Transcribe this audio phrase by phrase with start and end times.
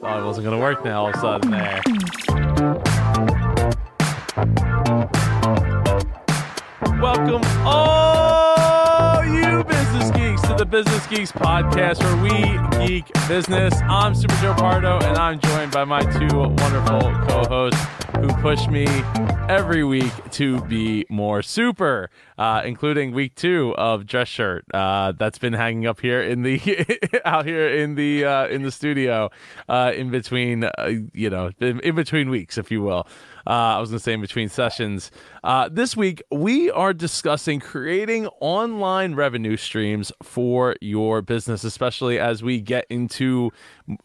[0.00, 1.82] Oh, it wasn't going to work now all of a sudden there.
[10.66, 13.74] the Business Geeks podcast where we geek business.
[13.82, 17.80] I'm Super Joe Pardo, and I'm joined by my two wonderful co hosts
[18.16, 18.86] who push me
[19.48, 25.38] every week to be more super, uh, including week two of dress shirt uh, that's
[25.38, 26.60] been hanging up here in the
[27.24, 29.30] out here in the uh, in the studio
[29.68, 33.06] uh, in between uh, you know in, in between weeks, if you will.
[33.46, 35.10] Uh, I was going to say in between sessions.
[35.44, 42.42] Uh, this week, we are discussing creating online revenue streams for your business, especially as
[42.42, 43.52] we get into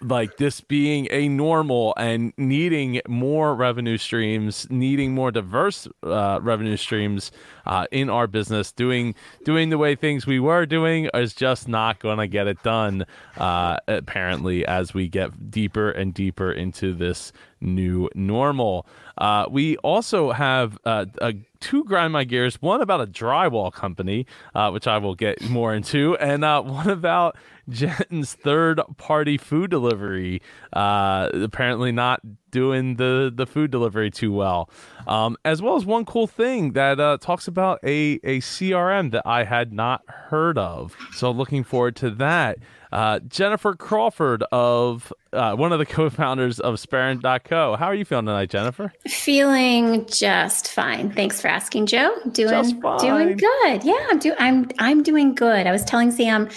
[0.01, 6.77] like this being a normal and needing more revenue streams, needing more diverse uh, revenue
[6.77, 7.31] streams
[7.65, 8.71] uh, in our business.
[8.71, 12.61] Doing doing the way things we were doing is just not going to get it
[12.61, 13.05] done.
[13.37, 18.85] Uh, apparently, as we get deeper and deeper into this new normal.
[19.17, 22.61] Uh, we also have uh, uh, two grind my gears.
[22.61, 26.89] One about a drywall company, uh, which I will get more into, and uh, one
[26.89, 27.37] about
[27.71, 30.41] Jen's third party food delivery.
[30.73, 34.69] Uh, apparently, not doing the the food delivery too well.
[35.07, 39.23] Um, as well as one cool thing that uh, talks about a a CRM that
[39.25, 40.95] I had not heard of.
[41.13, 42.59] So looking forward to that.
[42.91, 47.77] Uh, Jennifer Crawford of uh, one of the co-founders of Sparent.co.
[47.77, 48.91] How are you feeling tonight, Jennifer?
[49.07, 51.09] Feeling just fine.
[51.11, 52.13] Thanks for asking, Joe.
[52.33, 53.83] Doing doing good.
[53.83, 55.67] Yeah, I'm do I'm I'm doing good.
[55.67, 56.49] I was telling Sam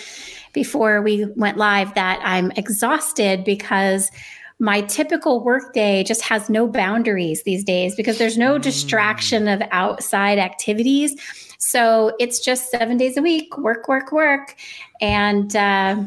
[0.55, 4.11] before we went live that I'm exhausted because
[4.61, 10.39] my typical workday just has no boundaries these days because there's no distraction of outside
[10.39, 11.15] activities.
[11.59, 14.57] So it's just seven days a week, work, work, work,
[15.01, 15.55] and.
[15.55, 16.05] Uh,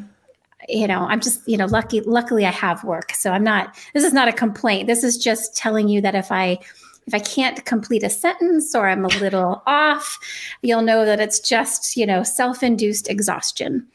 [0.68, 4.04] you know i'm just you know lucky luckily i have work so i'm not this
[4.04, 6.58] is not a complaint this is just telling you that if i
[7.06, 10.20] if i can't complete a sentence or i'm a little off
[10.64, 13.88] you'll know that it's just you know self-induced exhaustion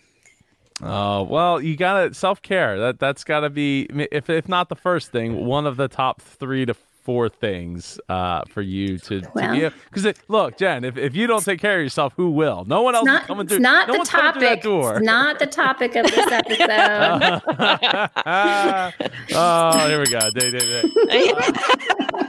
[0.82, 2.78] Oh well, you gotta self care.
[2.78, 6.66] That that's gotta be if if not the first thing, one of the top three
[6.66, 11.26] to four things uh, for you to, well, to because look, Jen, if, if you
[11.26, 12.64] don't take care of yourself, who will?
[12.66, 13.58] No one else not, is coming through.
[13.58, 14.60] Not no the topic.
[14.64, 17.42] It's not the topic of this episode.
[19.34, 20.30] oh, here we go.
[20.30, 20.82] Day, day, day.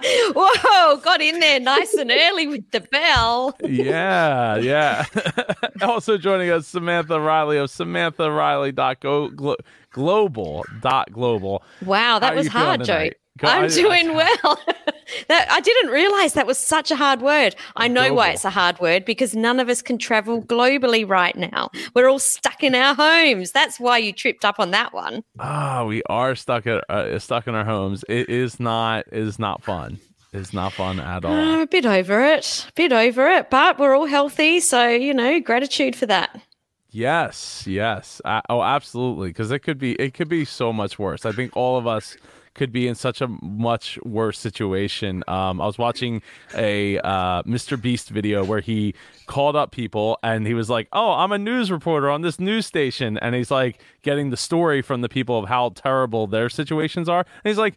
[0.36, 3.56] Whoa, got in there nice and early with the bell.
[3.64, 5.06] yeah, yeah.
[5.82, 9.56] also joining us, Samantha Riley of SamanthaRiley.go
[9.92, 11.64] global dot global.
[11.86, 13.10] Wow, that was hard, Joe.
[13.42, 14.60] I'm doing well.
[15.28, 17.56] that I didn't realize that was such a hard word.
[17.76, 18.18] I know global.
[18.18, 21.70] why it's a hard word because none of us can travel globally right now.
[21.94, 23.52] We're all stuck in our homes.
[23.52, 25.24] That's why you tripped up on that one.
[25.40, 28.06] Ah, oh, we are stuck at uh, stuck in our homes.
[28.08, 30.00] It is not is not fun.
[30.32, 31.34] It's not fun at all.
[31.34, 32.66] Uh, a bit over it.
[32.70, 36.42] A bit over it, but we're all healthy, so you know, gratitude for that.
[36.90, 38.22] Yes, yes.
[38.24, 39.30] Uh, oh, absolutely.
[39.30, 41.26] Because it could be it could be so much worse.
[41.26, 42.16] I think all of us
[42.53, 45.24] could be in such a much worse situation.
[45.28, 46.22] Um, I was watching
[46.56, 47.81] a uh, Mr.
[47.81, 48.94] Beast video where he
[49.25, 52.66] called up people and he was like, "Oh, I'm a news reporter on this news
[52.66, 57.09] station," and he's like getting the story from the people of how terrible their situations
[57.09, 57.25] are.
[57.44, 57.75] And he's like,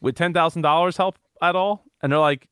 [0.00, 2.48] "Would ten thousand dollars help at all?" And they're like,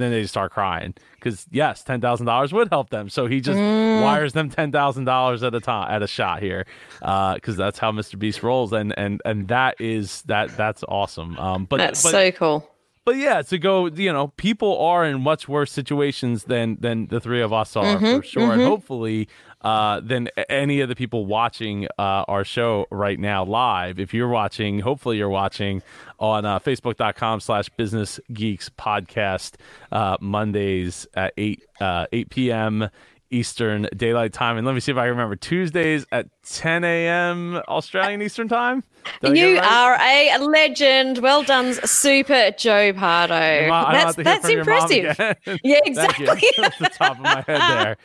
[0.00, 3.08] then they start crying because yes, ten thousand dollars would help them.
[3.08, 4.02] So he just mm.
[4.02, 6.66] wires them ten thousand dollars at a time at a shot here,
[7.00, 8.18] because uh, that's how Mr.
[8.18, 11.38] Beast rolls, and and and that is that that's awesome.
[11.38, 12.70] Um, but that's but, so cool.
[13.06, 17.20] But yeah, to go, you know, people are in much worse situations than than the
[17.20, 18.50] three of us are mm-hmm, for sure, mm-hmm.
[18.50, 19.28] and hopefully
[19.60, 24.00] uh, than any of the people watching uh, our show right now live.
[24.00, 25.82] If you're watching, hopefully you're watching
[26.18, 29.54] on uh, facebook.com slash business geeks podcast
[29.92, 32.90] uh, Mondays at 8, uh, 8 p.m.
[33.30, 34.56] Eastern Daylight Time.
[34.56, 37.56] And let me see if I remember Tuesdays at 10 a.m.
[37.68, 38.84] Australian Eastern Time.
[39.22, 39.64] you right?
[39.64, 41.18] are a legend.
[41.18, 43.34] Well done, Super Joe Pardo.
[43.34, 45.16] that's that's impressive.
[45.62, 46.26] Yeah, exactly.
[46.56, 47.96] That's the top of my head there.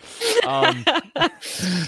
[0.47, 0.85] Um,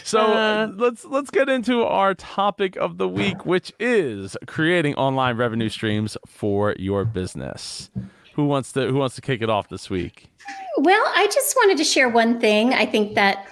[0.03, 5.37] so uh, let's let's get into our topic of the week, which is creating online
[5.37, 7.91] revenue streams for your business.
[8.33, 10.29] Who wants to Who wants to kick it off this week?
[10.77, 12.73] Well, I just wanted to share one thing.
[12.73, 13.47] I think that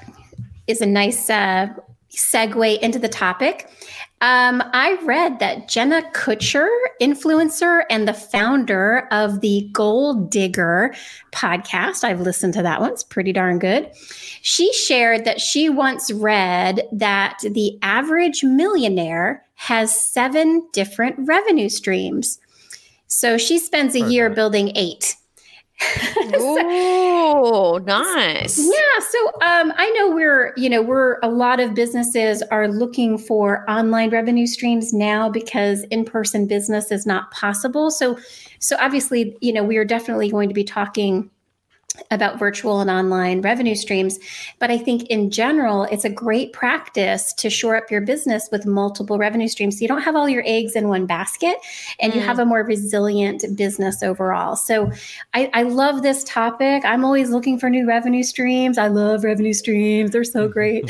[0.68, 1.68] is a nice uh,
[2.10, 3.70] segue into the topic.
[4.22, 6.70] Um, I read that Jenna Kutcher,
[7.02, 10.94] influencer and the founder of the Goal Digger
[11.32, 13.90] podcast, I've listened to that one, it's pretty darn good.
[14.44, 22.40] She shared that she once read that the average millionaire has seven different revenue streams.
[23.12, 25.18] So she spends a year building eight.
[26.34, 28.58] oh, nice.
[28.58, 29.06] Yeah.
[29.10, 33.70] So um, I know we're, you know, we're a lot of businesses are looking for
[33.70, 37.92] online revenue streams now because in-person business is not possible.
[37.92, 38.18] So,
[38.60, 41.30] so obviously, you know, we are definitely going to be talking
[42.10, 44.18] about virtual and online revenue streams.
[44.60, 48.66] But I think in general, it's a great practice to shore up your business with
[48.66, 49.78] multiple revenue streams.
[49.78, 51.58] So you don't have all your eggs in one basket
[52.00, 52.16] and mm.
[52.16, 54.56] you have a more resilient business overall.
[54.56, 54.92] So
[55.34, 56.84] I, I, love this topic.
[56.86, 58.78] I'm always looking for new revenue streams.
[58.78, 60.84] I love revenue streams, they're so great.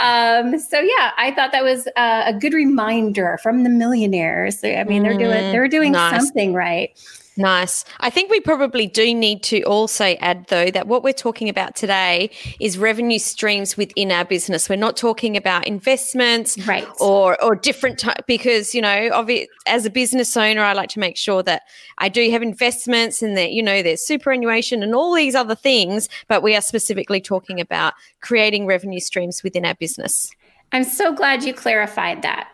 [0.00, 4.62] um, so yeah, I thought that was uh, a good reminder from the millionaires.
[4.62, 6.20] I mean, they're doing they're doing nice.
[6.20, 6.90] something right.
[7.36, 7.84] Nice.
[7.98, 11.74] I think we probably do need to also add, though, that what we're talking about
[11.74, 14.68] today is revenue streams within our business.
[14.68, 18.24] We're not talking about investments, right, or or different type.
[18.28, 21.62] Because you know, obvi- as a business owner, I like to make sure that
[21.98, 26.08] I do have investments and that you know there's superannuation and all these other things.
[26.28, 30.30] But we are specifically talking about creating revenue streams within our business.
[30.70, 32.48] I'm so glad you clarified that.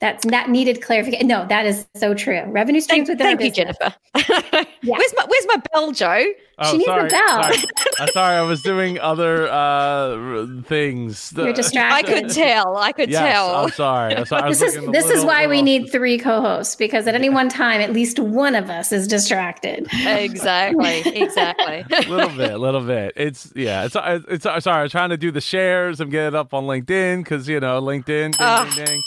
[0.00, 1.26] That's that needed clarification.
[1.26, 2.44] No, that is so true.
[2.46, 3.92] Revenue streams thank, within Thank you, Jennifer.
[4.16, 4.64] yeah.
[4.84, 6.24] Where's my Where's my bell, Joe?
[6.60, 7.42] Oh, she needs sorry, a bell.
[7.42, 7.56] Sorry.
[8.00, 11.32] uh, sorry, I was doing other uh, things.
[11.36, 12.14] You're distracted.
[12.14, 12.76] I could tell.
[12.76, 13.54] I could yes, tell.
[13.56, 14.16] I'm sorry.
[14.16, 14.50] I'm sorry.
[14.50, 15.50] this is this little, is why little...
[15.50, 19.08] we need three co-hosts because at any one time, at least one of us is
[19.08, 19.88] distracted.
[19.92, 21.02] Exactly.
[21.18, 21.84] Exactly.
[21.90, 22.52] A little bit.
[22.52, 23.14] A little bit.
[23.16, 23.84] It's yeah.
[23.84, 24.84] It's it's, it's sorry.
[24.84, 26.00] I'm trying to do the shares.
[26.00, 28.04] I'm getting up on LinkedIn because you know LinkedIn.
[28.06, 29.02] Ding, uh, ding, ding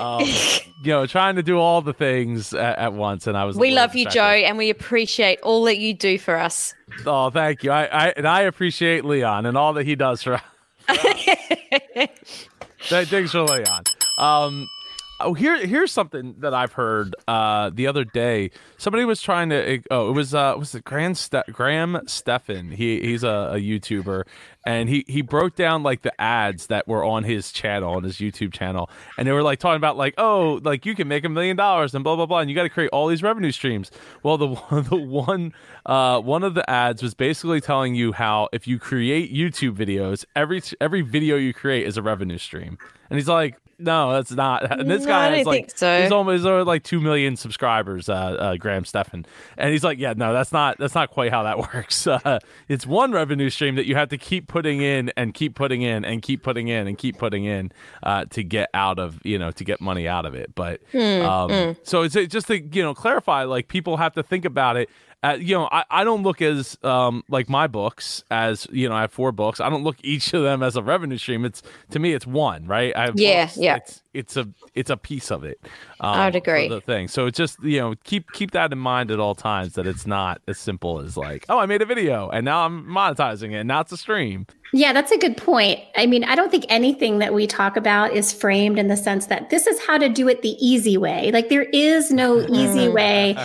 [0.00, 0.22] um,
[0.82, 3.56] you know, trying to do all the things at, at once, and I was.
[3.56, 6.74] We love you, Joe, and we appreciate all that you do for us.
[7.06, 7.70] Oh, thank you.
[7.70, 10.40] I, I and I appreciate Leon and all that he does for.
[10.86, 10.94] for
[12.80, 13.82] Thanks for Leon.
[14.18, 14.68] Um,
[15.20, 18.52] Oh, here here's something that I've heard uh, the other day.
[18.76, 19.82] Somebody was trying to.
[19.90, 22.70] Oh, it was uh, was it Graham Ste- Graham Stephan?
[22.70, 24.24] He he's a, a, YouTuber,
[24.64, 28.18] and he he broke down like the ads that were on his channel on his
[28.18, 31.28] YouTube channel, and they were like talking about like oh like you can make a
[31.28, 33.90] million dollars and blah blah blah, and you got to create all these revenue streams.
[34.22, 34.48] Well, the
[34.88, 35.52] the one
[35.84, 40.24] uh, one of the ads was basically telling you how if you create YouTube videos,
[40.36, 42.78] every every video you create is a revenue stream.
[43.10, 44.70] And he's like, no, that's not.
[44.78, 46.02] And this no, guy is like so.
[46.02, 48.08] he's almost over like two million subscribers.
[48.08, 49.24] Uh, uh, Graham Stephan,
[49.56, 52.06] and he's like, yeah, no, that's not that's not quite how that works.
[52.06, 55.82] Uh, it's one revenue stream that you have to keep putting in and keep putting
[55.82, 57.70] in and keep putting in and keep putting in
[58.02, 60.54] uh, to get out of you know to get money out of it.
[60.54, 61.76] But mm, um, mm.
[61.84, 64.90] so it's just to you know clarify, like people have to think about it
[65.22, 68.94] uh, you know, I, I don't look as um, like my books as you know
[68.94, 69.58] I have four books.
[69.60, 71.44] I don't look each of them as a revenue stream.
[71.44, 72.96] It's to me, it's one, right?
[72.96, 73.56] I yeah, books.
[73.56, 73.76] yeah.
[73.76, 75.58] It's it's a it's a piece of it.
[76.00, 76.68] Um, I would agree.
[76.68, 77.08] The thing.
[77.08, 80.06] So it's just you know keep keep that in mind at all times that it's
[80.06, 83.56] not as simple as like oh I made a video and now I'm monetizing it
[83.56, 84.46] and now it's a stream.
[84.72, 85.80] Yeah, that's a good point.
[85.96, 89.26] I mean, I don't think anything that we talk about is framed in the sense
[89.26, 91.30] that this is how to do it the easy way.
[91.32, 93.36] Like there is no easy way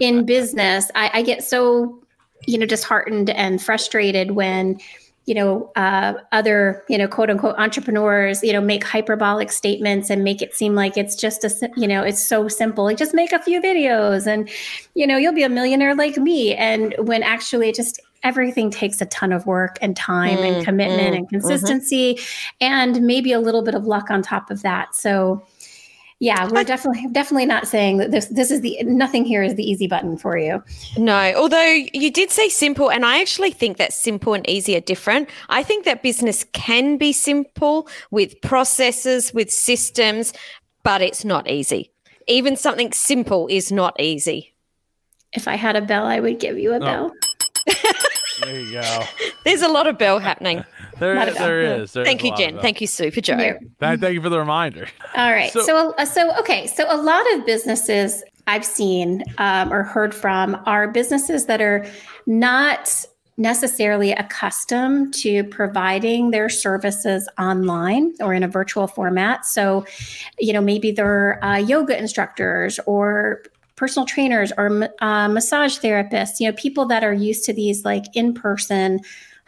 [0.00, 0.90] in business.
[0.94, 2.02] I, I get so,
[2.46, 4.78] you know, disheartened and frustrated when
[5.26, 10.24] you know uh, other you know quote unquote entrepreneurs you know make hyperbolic statements and
[10.24, 13.32] make it seem like it's just a you know it's so simple like just make
[13.32, 14.48] a few videos and
[14.94, 19.06] you know you'll be a millionaire like me and when actually just everything takes a
[19.06, 21.36] ton of work and time mm, and commitment mm, and mm-hmm.
[21.36, 22.56] consistency mm-hmm.
[22.60, 24.94] and maybe a little bit of luck on top of that.
[24.94, 25.42] So
[26.20, 29.64] yeah, we're definitely definitely not saying that this this is the nothing here is the
[29.64, 30.62] easy button for you.
[30.98, 34.80] No, although you did say simple and I actually think that simple and easy are
[34.80, 35.30] different.
[35.48, 40.34] I think that business can be simple with processes, with systems,
[40.82, 41.90] but it's not easy.
[42.28, 44.52] Even something simple is not easy.
[45.32, 46.80] If I had a bell, I would give you a oh.
[46.80, 47.12] bell.
[48.42, 49.04] there you go.
[49.44, 50.64] There's a lot of bell happening.
[51.00, 51.92] There, is, there is.
[51.92, 52.58] There thank is you, Jen.
[52.60, 53.36] Thank you, Super for Joe.
[53.78, 54.86] Thank, thank you for the reminder.
[55.16, 55.50] All right.
[55.50, 56.66] So, so, uh, so, okay.
[56.66, 61.86] So, a lot of businesses I've seen um, or heard from are businesses that are
[62.26, 63.04] not
[63.36, 69.46] necessarily accustomed to providing their services online or in a virtual format.
[69.46, 69.86] So,
[70.38, 73.42] you know, maybe they're uh, yoga instructors or
[73.76, 78.04] personal trainers or uh, massage therapists, you know, people that are used to these like
[78.12, 79.00] in person,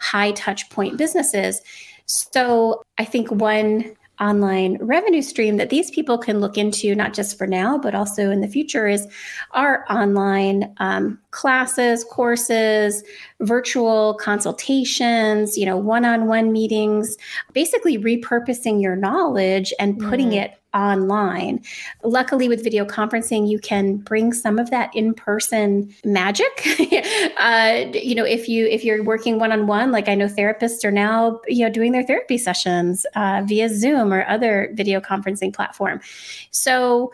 [0.03, 1.61] high touch point businesses.
[2.05, 7.37] So I think one online revenue stream that these people can look into, not just
[7.37, 9.07] for now, but also in the future, is
[9.51, 13.03] our online um, classes, courses,
[13.41, 17.17] virtual consultations, you know, one on one meetings,
[17.53, 20.53] basically repurposing your knowledge and putting mm-hmm.
[20.53, 21.61] it online.
[22.03, 26.67] Luckily, with video conferencing, you can bring some of that in-person magic.
[27.37, 31.39] uh, you know, if you if you're working one-on-one, like I know therapists are now,
[31.47, 36.01] you know, doing their therapy sessions uh, via Zoom or other video conferencing platform.
[36.51, 37.11] So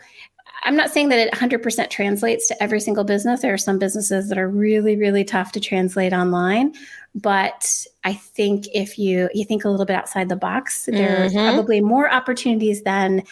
[0.62, 3.40] I'm not saying that it 100% translates to every single business.
[3.40, 6.74] There are some businesses that are really, really tough to translate online.
[7.14, 11.54] But I think if you you think a little bit outside the box, there's mm-hmm.
[11.54, 13.22] probably more opportunities than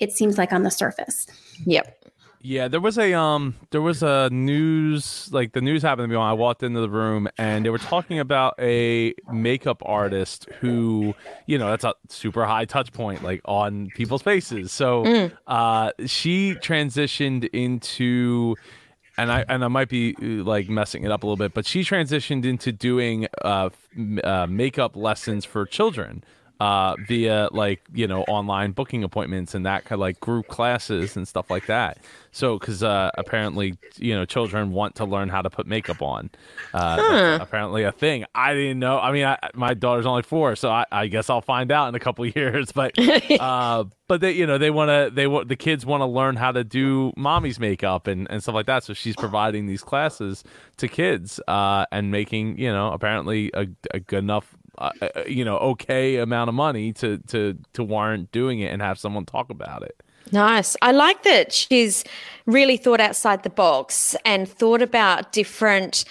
[0.00, 1.26] it seems like on the surface.
[1.64, 1.94] Yep.
[2.40, 6.16] Yeah, there was a um there was a news like the news happened to me
[6.16, 11.14] when I walked into the room and they were talking about a makeup artist who,
[11.46, 14.70] you know, that's a super high touch point like on people's faces.
[14.70, 15.32] So mm.
[15.48, 18.54] uh she transitioned into
[19.18, 21.80] and I and I might be like messing it up a little bit, but she
[21.80, 23.70] transitioned into doing uh,
[24.24, 26.24] uh makeup lessons for children
[26.60, 31.16] uh, via like you know online booking appointments and that kind of like group classes
[31.16, 31.98] and stuff like that.
[32.32, 36.30] So because uh, apparently you know children want to learn how to put makeup on.
[36.74, 37.38] Uh, huh.
[37.40, 38.24] Apparently a thing.
[38.34, 38.98] I didn't know.
[38.98, 41.94] I mean, I, my daughter's only four, so I, I, guess I'll find out in
[41.94, 42.72] a couple years.
[42.72, 42.98] But
[43.40, 46.36] uh, but they you know they want to they want the kids want to learn
[46.36, 48.82] how to do mommy's makeup and, and stuff like that.
[48.82, 50.42] So she's providing these classes
[50.78, 55.44] to kids uh, and making you know apparently a, a good enough uh, uh, you
[55.44, 59.50] know okay amount of money to to to warrant doing it and have someone talk
[59.50, 60.02] about it.
[60.32, 60.76] Nice.
[60.82, 62.04] I like that she's
[62.46, 66.04] really thought outside the box and thought about different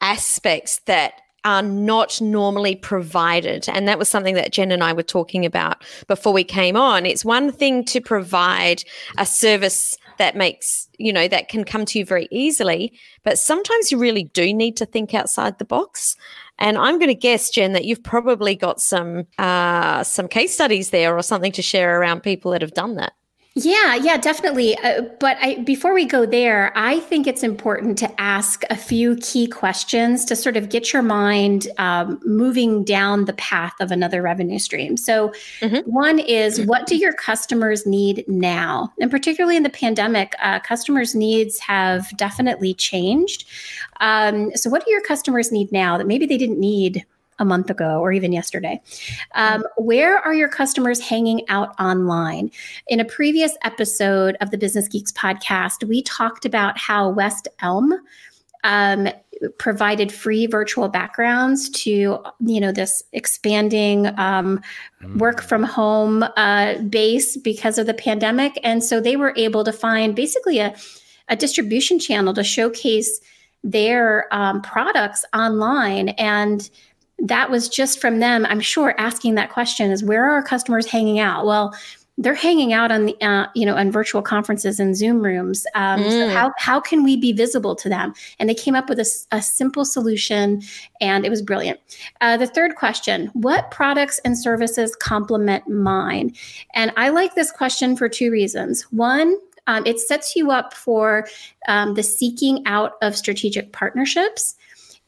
[0.00, 3.68] aspects that are not normally provided.
[3.68, 7.06] And that was something that Jen and I were talking about before we came on.
[7.06, 8.82] It's one thing to provide
[9.18, 13.92] a service that makes, you know, that can come to you very easily, but sometimes
[13.92, 16.16] you really do need to think outside the box.
[16.58, 20.90] And I'm going to guess, Jen, that you've probably got some uh, some case studies
[20.90, 23.12] there or something to share around people that have done that.
[23.64, 24.78] Yeah, yeah, definitely.
[24.78, 29.16] Uh, but I, before we go there, I think it's important to ask a few
[29.16, 34.22] key questions to sort of get your mind um, moving down the path of another
[34.22, 34.96] revenue stream.
[34.96, 35.90] So, mm-hmm.
[35.90, 38.92] one is what do your customers need now?
[39.00, 43.44] And particularly in the pandemic, uh, customers' needs have definitely changed.
[44.00, 47.04] Um, so, what do your customers need now that maybe they didn't need
[47.38, 48.80] a month ago or even yesterday.
[49.34, 52.50] Um, where are your customers hanging out online?
[52.88, 57.94] In a previous episode of the Business Geeks podcast, we talked about how West Elm
[58.64, 59.08] um,
[59.58, 64.60] provided free virtual backgrounds to you know this expanding um,
[65.16, 69.72] work from home uh, base because of the pandemic and so they were able to
[69.72, 70.74] find basically a,
[71.28, 73.20] a distribution channel to showcase
[73.64, 76.10] their um, products online.
[76.10, 76.68] And
[77.18, 80.86] that was just from them, I'm sure, asking that question is where are our customers
[80.86, 81.46] hanging out?
[81.46, 81.74] Well,
[82.20, 85.66] they're hanging out on the uh, you know on virtual conferences and zoom rooms.
[85.74, 86.10] Um, mm.
[86.10, 88.12] so how, how can we be visible to them?
[88.38, 90.62] And they came up with a, a simple solution
[91.00, 91.78] and it was brilliant.
[92.20, 96.34] Uh, the third question what products and services complement mine?
[96.74, 98.82] And i like this question for two reasons.
[98.90, 99.36] One
[99.68, 101.28] um, it sets you up for
[101.68, 104.56] um, the seeking out of strategic partnerships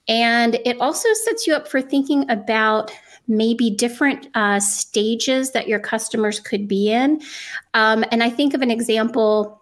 [0.09, 2.93] and it also sets you up for thinking about
[3.29, 7.21] maybe different uh, stages that your customers could be in.
[7.75, 9.57] Um, and I think of an example.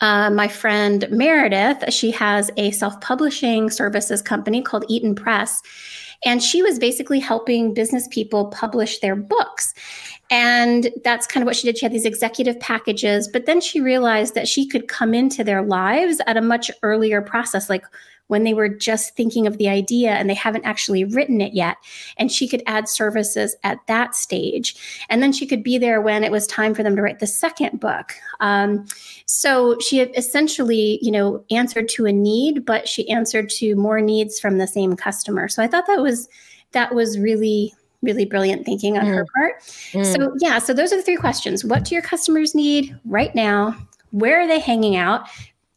[0.00, 5.60] Uh, my friend Meredith, she has a self publishing services company called Eaton Press.
[6.26, 9.74] And she was basically helping business people publish their books.
[10.30, 11.78] And that's kind of what she did.
[11.78, 15.62] She had these executive packages, but then she realized that she could come into their
[15.62, 17.68] lives at a much earlier process.
[17.68, 17.84] Like,
[18.28, 21.76] when they were just thinking of the idea and they haven't actually written it yet.
[22.16, 24.76] And she could add services at that stage.
[25.10, 27.26] And then she could be there when it was time for them to write the
[27.26, 28.14] second book.
[28.40, 28.86] Um,
[29.26, 34.40] so she essentially, you know, answered to a need, but she answered to more needs
[34.40, 35.48] from the same customer.
[35.48, 36.28] So I thought that was
[36.72, 37.72] that was really
[38.04, 39.14] really brilliant thinking on mm.
[39.14, 39.60] her part.
[39.92, 40.04] Mm.
[40.04, 41.64] So, yeah, so those are the three questions.
[41.64, 43.76] What do your customers need right now?
[44.10, 45.26] Where are they hanging out?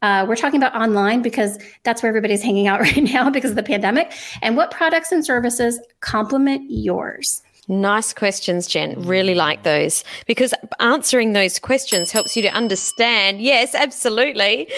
[0.03, 3.55] Uh, we're talking about online because that's where everybody's hanging out right now because of
[3.55, 4.13] the pandemic.
[4.41, 7.41] And what products and services complement yours?
[7.69, 9.01] Nice questions, Jen.
[9.01, 13.41] Really like those because answering those questions helps you to understand.
[13.41, 14.69] Yes, absolutely.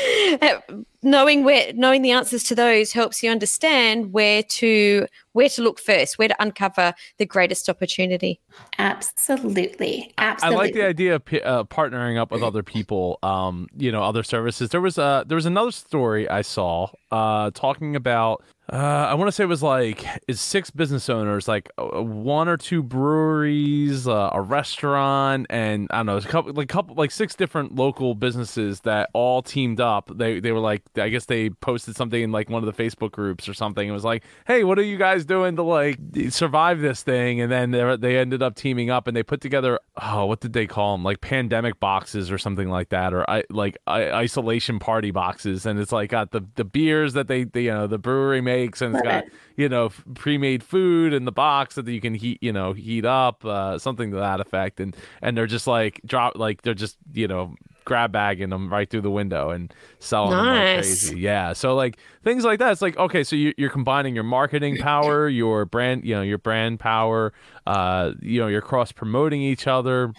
[1.01, 5.79] knowing where knowing the answers to those helps you understand where to where to look
[5.79, 8.39] first where to uncover the greatest opportunity.
[8.77, 10.13] Absolutely.
[10.17, 14.03] Absolutely i like the idea of uh, partnering up with other people um you know
[14.03, 14.69] other services.
[14.69, 19.29] There was a there was another story i saw uh talking about uh, I want
[19.29, 24.07] to say it was like is six business owners, like uh, one or two breweries,
[24.07, 28.13] uh, a restaurant, and I don't know, a couple, like couple, like six different local
[28.13, 30.11] businesses that all teamed up.
[30.15, 33.11] They they were like, I guess they posted something in like one of the Facebook
[33.11, 33.87] groups or something.
[33.87, 37.41] It was like, hey, what are you guys doing to like survive this thing?
[37.41, 40.53] And then they they ended up teaming up and they put together, oh, what did
[40.53, 41.03] they call them?
[41.03, 45.65] Like pandemic boxes or something like that, or I like I, isolation party boxes.
[45.65, 48.81] And it's like got the the beers that they, they you know the brewery makes,
[48.81, 52.53] and it's got you know pre-made food in the box that you can heat you
[52.53, 56.61] know heat up uh, something to that effect and and they're just like drop like
[56.61, 57.55] they're just you know
[57.89, 60.45] grab bagging them right through the window and selling nice.
[60.45, 61.19] them like crazy.
[61.19, 61.53] Yeah.
[61.53, 62.71] So like things like that.
[62.71, 66.37] It's like okay, so you, are combining your marketing power, your brand, you know, your
[66.37, 67.33] brand power.
[67.67, 70.13] Uh, you know, you're cross promoting each other.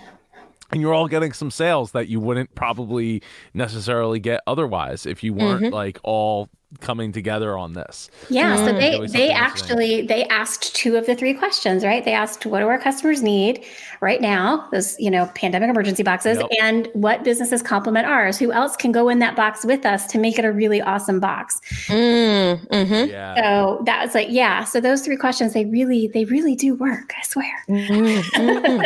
[0.72, 3.24] And you're all getting some sales that you wouldn't probably
[3.54, 5.74] necessarily get otherwise if you weren't mm-hmm.
[5.74, 6.48] like all
[6.78, 8.10] coming together on this.
[8.28, 12.04] Yeah, so they they actually they asked two of the three questions, right?
[12.04, 13.64] They asked what do our customers need
[14.00, 16.48] right now, those, you know, pandemic emergency boxes yep.
[16.60, 18.38] and what businesses complement ours?
[18.38, 21.20] Who else can go in that box with us to make it a really awesome
[21.20, 21.60] box?
[21.86, 23.10] Mm, mm-hmm.
[23.10, 23.34] yeah.
[23.34, 27.12] So that was like, yeah, so those three questions they really they really do work,
[27.18, 27.64] I swear.
[27.68, 28.80] Mm-hmm.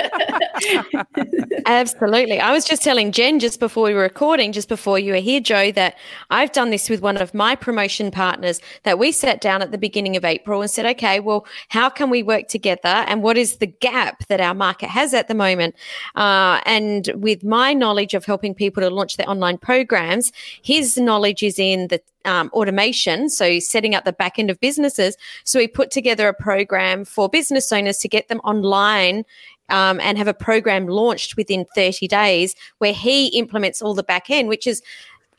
[1.66, 2.40] Absolutely.
[2.40, 5.40] I was just telling Jen just before we were recording, just before you were here,
[5.40, 5.96] joe that
[6.30, 9.78] I've done this with one of my promotion partners that we sat down at the
[9.78, 13.04] beginning of April and said, okay, well, how can we work together?
[13.08, 15.74] And what is the gap that our market has at the moment?
[16.14, 20.30] Uh, and with my knowledge of helping people to launch their online programs,
[20.62, 25.16] his knowledge is in the um, automation, so setting up the back end of businesses.
[25.42, 29.24] So we put together a program for business owners to get them online
[29.68, 34.30] um, and have a program launched within 30 days where he implements all the back
[34.30, 34.82] end, which is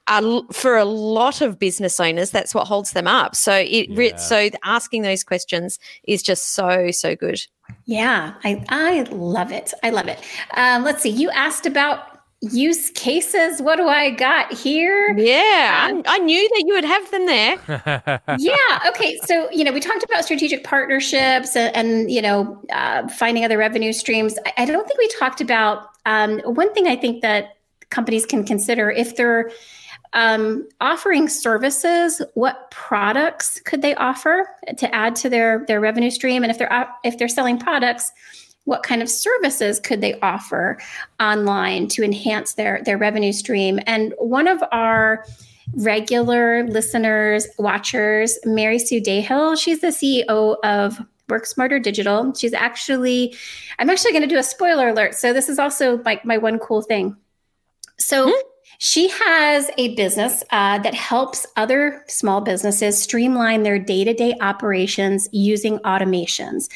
[0.07, 3.35] uh, for a lot of business owners, that's what holds them up.
[3.35, 4.15] So it yeah.
[4.17, 7.41] so asking those questions is just so so good.
[7.85, 9.73] Yeah, I I love it.
[9.83, 10.19] I love it.
[10.55, 11.09] Um, let's see.
[11.09, 13.61] You asked about use cases.
[13.61, 15.15] What do I got here?
[15.17, 18.21] Yeah, um, I, I, knew that you would have them there.
[18.37, 18.79] yeah.
[18.89, 19.17] Okay.
[19.23, 23.57] So you know, we talked about strategic partnerships and, and you know, uh, finding other
[23.57, 24.37] revenue streams.
[24.45, 26.87] I, I, don't think we talked about um, one thing.
[26.87, 27.57] I think that
[27.89, 29.51] companies can consider if they're
[30.15, 34.47] um, offering services, what products could they offer
[34.77, 36.41] to add to their their revenue stream?
[36.43, 38.11] And if they're if they're selling products,
[38.63, 40.79] what kind of services could they offer
[41.19, 43.79] online to enhance their their revenue stream?
[43.85, 45.25] And one of our
[45.73, 50.97] regular listeners, watchers, Mary Sue Dayhill, she's the CEO of
[51.27, 52.33] Work Smarter Digital.
[52.35, 53.35] She's actually,
[53.79, 55.15] I'm actually going to do a spoiler alert.
[55.15, 57.17] So this is also like my, my one cool thing.
[57.97, 58.27] So.
[58.27, 58.49] Mm-hmm
[58.79, 64.35] she has a business uh, that helps other small businesses streamline their day to day
[64.41, 66.69] operations using automations.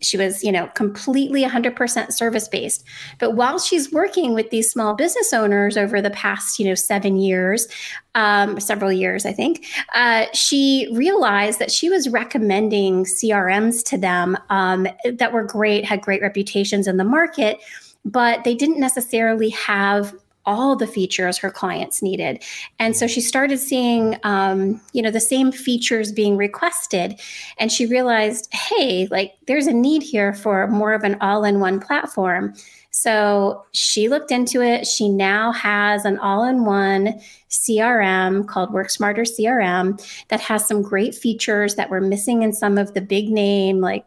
[0.00, 2.84] She was, you know, completely 100% service based.
[3.18, 7.16] But while she's working with these small business owners over the past, you know, seven
[7.16, 7.68] years,
[8.14, 14.38] um, several years, I think, uh, she realized that she was recommending CRMs to them
[14.48, 17.60] um, that were great, had great reputations in the market
[18.04, 20.12] but they didn't necessarily have
[20.44, 22.42] all the features her clients needed.
[22.78, 27.20] And so she started seeing um, you know the same features being requested.
[27.58, 32.54] And she realized hey like there's a need here for more of an all-in-one platform.
[32.94, 34.86] So she looked into it.
[34.86, 41.74] She now has an all-in-one crm called work smarter crm that has some great features
[41.74, 44.06] that were missing in some of the big name like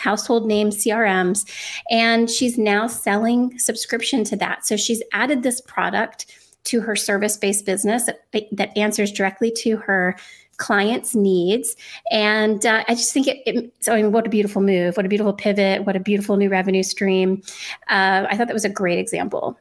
[0.00, 1.48] household name CRMs.
[1.90, 4.66] And she's now selling subscription to that.
[4.66, 6.26] So she's added this product
[6.64, 8.20] to her service based business that,
[8.52, 10.16] that, answers directly to her
[10.56, 11.74] clients' needs.
[12.10, 15.06] And uh, I just think it, it, so, I mean, what a beautiful move, what
[15.06, 17.42] a beautiful pivot, what a beautiful new revenue stream.
[17.88, 19.58] Uh, I thought that was a great example.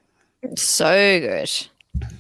[0.56, 1.50] So good.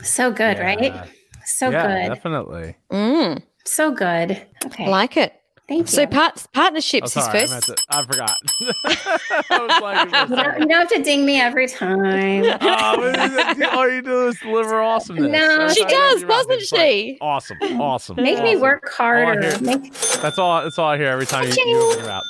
[0.03, 0.63] So good, yeah.
[0.63, 1.10] right?
[1.45, 2.15] So yeah, good.
[2.15, 2.75] Definitely.
[2.91, 3.43] Mm.
[3.65, 4.45] So good.
[4.65, 4.89] Okay.
[4.89, 5.38] Like it.
[5.69, 5.88] Thank you.
[5.88, 7.69] So part, partnerships oh, sorry, is first.
[7.89, 8.36] I, I forgot.
[9.51, 12.43] I like, you, don't, you, don't, have to ding me every time.
[12.62, 15.32] oh, all you do is deliver awesomeness.
[15.32, 17.12] No, she does, doesn't she?
[17.12, 18.15] Like, awesome, awesome.
[18.15, 18.45] Make awesome.
[18.45, 19.53] me work harder.
[19.53, 19.93] All Make...
[19.93, 20.63] That's all.
[20.63, 22.23] That's all I hear every time you, you open your mouth.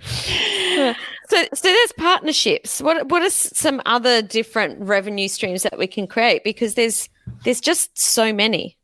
[1.28, 2.80] so, so there's partnerships.
[2.80, 6.42] What what are some other different revenue streams that we can create?
[6.42, 7.08] Because there's
[7.44, 8.76] There's just so many.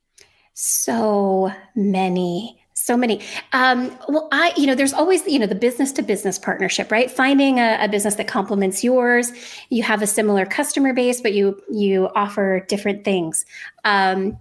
[0.63, 3.21] So many so many
[3.53, 7.11] um, well i you know there's always you know the business to business partnership right
[7.11, 9.33] finding a, a, business that complements yours
[9.69, 13.45] you have a similar customer base but you you offer different things
[13.85, 14.39] um,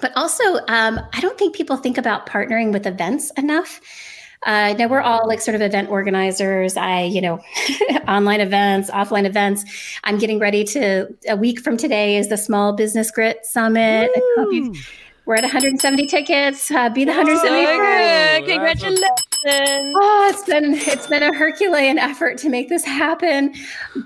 [0.00, 3.80] but also um, i don't think people think about partnering with events enough
[4.44, 6.76] uh, now we're all like sort of event organizers.
[6.76, 7.40] I, you know,
[8.06, 9.64] online events, offline events.
[10.04, 14.10] I'm getting ready to a week from today is the Small Business Grit Summit.
[15.26, 16.70] We're at 170 tickets.
[16.70, 18.46] Uh, be the 170.
[18.46, 19.02] Congratulations!
[19.48, 23.54] Oh, it's been it's been a Herculean effort to make this happen,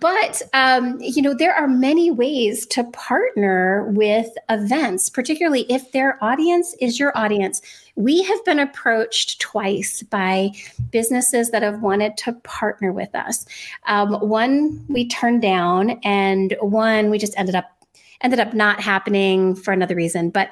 [0.01, 6.23] but um, you know there are many ways to partner with events, particularly if their
[6.25, 7.61] audience is your audience.
[7.97, 10.53] We have been approached twice by
[10.91, 13.45] businesses that have wanted to partner with us.
[13.87, 17.80] Um, one we turned down, and one we just ended up
[18.23, 20.31] ended up not happening for another reason.
[20.31, 20.51] But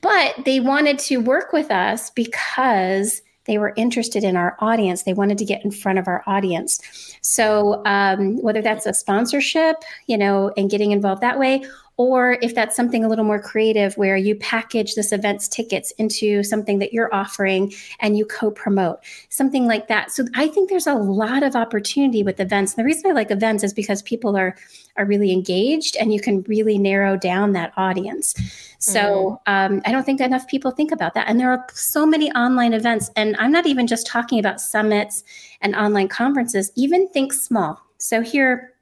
[0.00, 5.02] but they wanted to work with us because they were interested in our audience.
[5.02, 6.80] They wanted to get in front of our audience.
[7.20, 11.64] So um, whether that's a sponsorship, you know, and getting involved that way,
[11.96, 16.42] or if that's something a little more creative where you package this event's tickets into
[16.42, 20.10] something that you're offering and you co-promote something like that.
[20.10, 22.74] So i think there's a lot of opportunity with events.
[22.74, 24.56] And the reason i like events is because people are
[24.96, 28.34] are really engaged and you can really narrow down that audience.
[28.78, 29.52] So mm.
[29.52, 31.28] um, i don't think enough people think about that.
[31.28, 35.22] And there are so many online events and i'm not even just talking about summits
[35.60, 36.72] and online conferences.
[36.74, 37.80] Even think small.
[37.98, 38.73] So here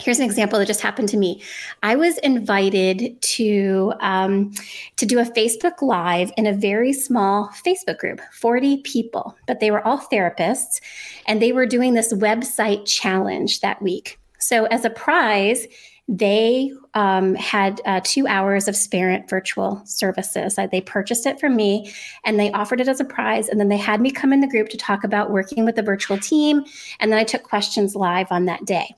[0.00, 1.42] Here's an example that just happened to me.
[1.82, 4.52] I was invited to um,
[4.96, 9.70] to do a Facebook Live in a very small Facebook group, 40 people, but they
[9.70, 10.80] were all therapists,
[11.26, 14.18] and they were doing this website challenge that week.
[14.38, 15.66] So as a prize,
[16.06, 20.56] they um, had uh, two hours of Sparent virtual services.
[20.70, 21.90] They purchased it from me
[22.24, 23.48] and they offered it as a prize.
[23.48, 25.82] And then they had me come in the group to talk about working with the
[25.82, 26.62] virtual team.
[27.00, 28.94] And then I took questions live on that day.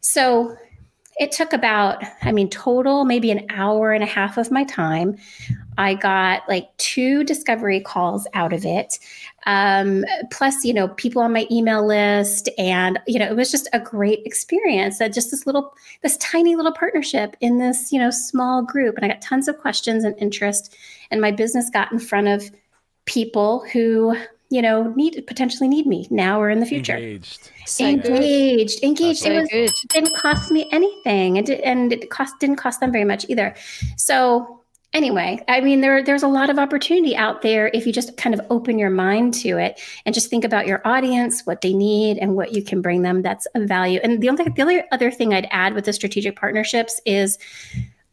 [0.00, 0.56] So
[1.18, 5.18] it took about, I mean, total maybe an hour and a half of my time.
[5.76, 8.98] I got like two discovery calls out of it.
[9.46, 12.48] Um, plus, you know, people on my email list.
[12.56, 14.98] And, you know, it was just a great experience.
[14.98, 18.96] That just this little, this tiny little partnership in this, you know, small group.
[18.96, 20.74] And I got tons of questions and interest.
[21.10, 22.50] And my business got in front of
[23.04, 24.16] people who
[24.50, 26.96] you know, need potentially need me now or in the future.
[26.96, 28.86] Engaged, so engaged, good.
[28.88, 29.24] engaged.
[29.24, 29.70] It was good.
[29.90, 33.54] didn't cost me anything, and and it cost didn't cost them very much either.
[33.96, 34.60] So
[34.92, 38.34] anyway, I mean, there there's a lot of opportunity out there if you just kind
[38.34, 42.18] of open your mind to it and just think about your audience, what they need,
[42.18, 43.22] and what you can bring them.
[43.22, 44.00] That's a value.
[44.02, 47.38] And the only the only other thing I'd add with the strategic partnerships is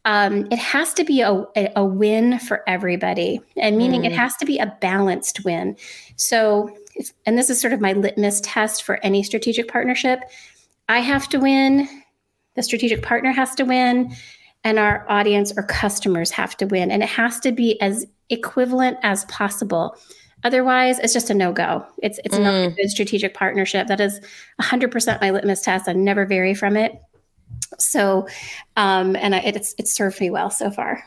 [0.07, 1.43] um, it has to be a,
[1.75, 4.05] a, win for everybody, and meaning mm.
[4.05, 5.75] it has to be a balanced win.
[6.15, 10.21] So, if, and this is sort of my litmus test for any strategic partnership.
[10.87, 11.89] I have to win,
[12.55, 14.15] the strategic partner has to win,
[14.63, 16.89] and our audience or customers have to win.
[16.89, 19.97] And it has to be as equivalent as possible.
[20.45, 21.85] Otherwise, it's just a no go.
[22.01, 22.43] It's it's mm.
[22.43, 23.87] not a good strategic partnership.
[23.87, 24.21] That is
[24.61, 25.89] 100% my litmus test.
[25.89, 26.93] I never vary from it.
[27.79, 28.27] So,
[28.75, 31.03] um, and I, it's it's served me well so far.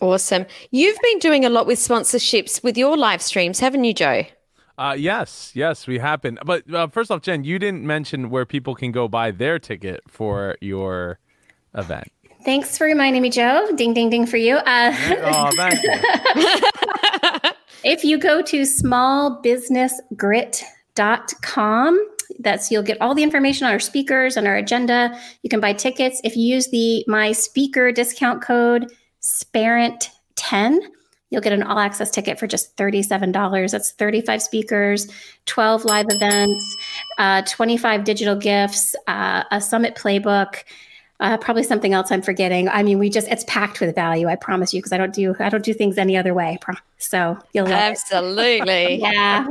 [0.00, 0.46] Awesome.
[0.70, 4.24] You've been doing a lot with sponsorships with your live streams, haven't you, Joe?
[4.76, 6.38] Uh, yes, yes, we have been.
[6.44, 10.02] But uh, first off, Jen, you didn't mention where people can go buy their ticket
[10.08, 11.18] for your
[11.74, 12.08] event.
[12.44, 13.70] Thanks for reminding me, Joe.
[13.74, 14.56] Ding, ding, ding for you.
[14.56, 15.90] Uh, oh, thank you.
[17.84, 20.73] if you go to smallbusinessgrit.com,
[22.40, 25.18] that's you'll get all the information on our speakers and our agenda.
[25.42, 28.90] You can buy tickets if you use the my speaker discount code
[29.22, 30.78] Sparent10.
[31.30, 33.70] You'll get an all access ticket for just $37.
[33.70, 35.08] That's 35 speakers,
[35.46, 36.76] 12 live events,
[37.18, 40.62] uh, 25 digital gifts, uh, a summit playbook,
[41.20, 42.68] uh, probably something else I'm forgetting.
[42.68, 44.28] I mean, we just it's packed with value.
[44.28, 46.58] I promise you, because I don't do I don't do things any other way.
[46.98, 49.46] So you'll absolutely, yeah.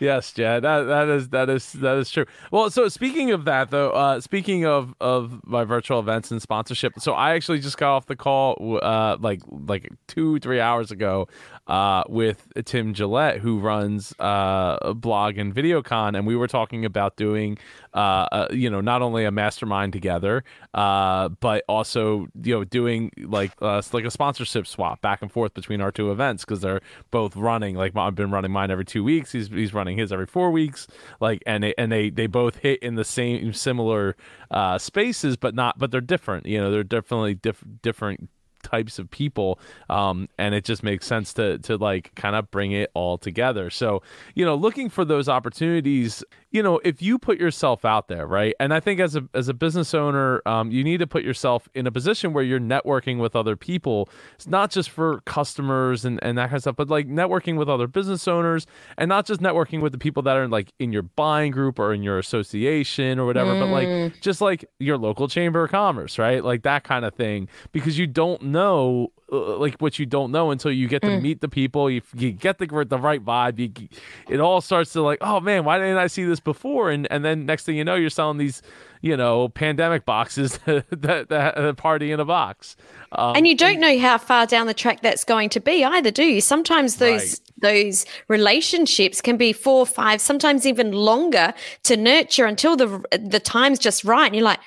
[0.00, 0.62] Yes, Jed.
[0.62, 2.26] That that is that is that is true.
[2.52, 6.94] Well, so speaking of that though, uh, speaking of of my virtual events and sponsorship,
[7.00, 11.28] so I actually just got off the call uh, like like two three hours ago
[11.66, 16.84] uh, with Tim Gillette, who runs uh, a blog and VideoCon, and we were talking
[16.84, 17.58] about doing,
[17.92, 23.60] uh, uh, you know, not only a mastermind together, but also you know doing like
[23.60, 26.80] like a sponsorship swap back and forth between our two events because they're
[27.10, 27.74] both running.
[27.74, 29.32] Like I've been running mine every two weeks.
[29.32, 30.86] He's he's running his every four weeks.
[31.20, 34.16] Like and they, and they they both hit in the same similar
[34.50, 36.46] uh, spaces, but not but they're different.
[36.46, 38.28] You know, they're definitely diff- different
[38.62, 42.72] types of people, um, and it just makes sense to to like kind of bring
[42.72, 43.70] it all together.
[43.70, 44.02] So
[44.34, 48.54] you know, looking for those opportunities you know, if you put yourself out there, right?
[48.58, 51.68] And I think as a as a business owner, um, you need to put yourself
[51.74, 54.08] in a position where you're networking with other people.
[54.34, 57.68] It's not just for customers and, and that kind of stuff, but like networking with
[57.68, 61.02] other business owners and not just networking with the people that are like in your
[61.02, 63.60] buying group or in your association or whatever, mm.
[63.60, 64.20] but like mm.
[64.22, 66.42] just like your local chamber of commerce, right?
[66.42, 67.48] Like that kind of thing.
[67.72, 71.20] Because you don't know uh, like what you don't know until you get to mm.
[71.20, 71.90] meet the people.
[71.90, 73.58] You, you get the the right vibe.
[73.58, 73.88] You,
[74.28, 76.90] it all starts to like, oh man, why didn't I see this before?
[76.90, 78.62] And and then next thing you know, you're selling these,
[79.02, 82.76] you know, pandemic boxes that that party in a box.
[83.12, 86.10] Um, and you don't know how far down the track that's going to be either,
[86.10, 86.40] do you?
[86.40, 87.40] Sometimes those right.
[87.60, 93.78] those relationships can be four, five, sometimes even longer to nurture until the the time's
[93.78, 94.60] just right, and you're like,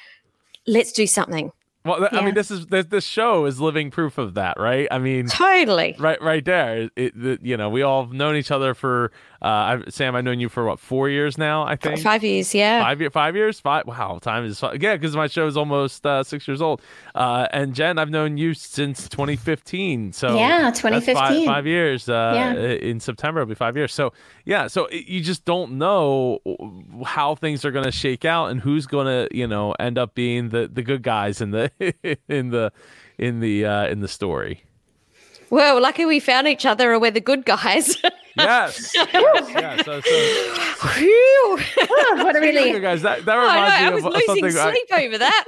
[0.67, 1.51] let's do something
[1.83, 2.19] well, yeah.
[2.19, 4.87] I mean, this is this, this show is living proof of that, right?
[4.91, 6.89] I mean, totally, right, right there.
[6.95, 10.39] It, it, you know, we all have known each other for uh, Sam, I've known
[10.39, 11.63] you for what four years now.
[11.63, 12.53] I think five years.
[12.53, 13.59] Yeah, five year, five years.
[13.59, 13.87] Five.
[13.87, 14.95] Wow, time is yeah.
[14.95, 16.79] Because my show is almost uh, six years old.
[17.15, 20.13] Uh, and Jen, I've known you since 2015.
[20.13, 21.15] So yeah, 2015.
[21.15, 22.07] Five, five, years.
[22.07, 22.53] Uh, yeah.
[22.53, 23.91] in September it'll be five years.
[23.91, 24.13] So
[24.45, 26.39] yeah, so you just don't know
[27.03, 30.13] how things are going to shake out and who's going to you know end up
[30.13, 31.70] being the the good guys and the
[32.27, 32.71] in the
[33.17, 34.63] in the uh, in the story.
[35.49, 37.97] Well, lucky we found each other, or we're the good guys.
[38.37, 38.93] yes.
[38.95, 39.85] yes.
[39.85, 40.11] So, so,
[40.95, 41.59] Whew.
[41.81, 43.01] Oh, what a relief, guys.
[43.01, 44.73] That, that reminds oh, no, me I was of losing something.
[44.73, 45.45] sleep I, over that.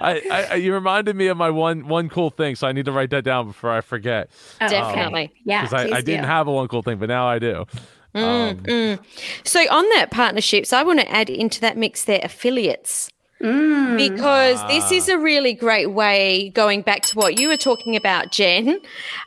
[0.00, 2.92] I, I, you reminded me of my one one cool thing, so I need to
[2.92, 4.28] write that down before I forget.
[4.60, 5.62] Oh, Definitely, um, yeah.
[5.62, 7.64] Because I, I didn't have a one cool thing, but now I do.
[8.14, 8.98] Mm, um, mm.
[9.44, 13.10] So on that partnerships, I want to add into that mix their affiliates.
[13.42, 13.96] Mm.
[13.96, 18.30] Because this is a really great way, going back to what you were talking about,
[18.30, 18.80] Jen,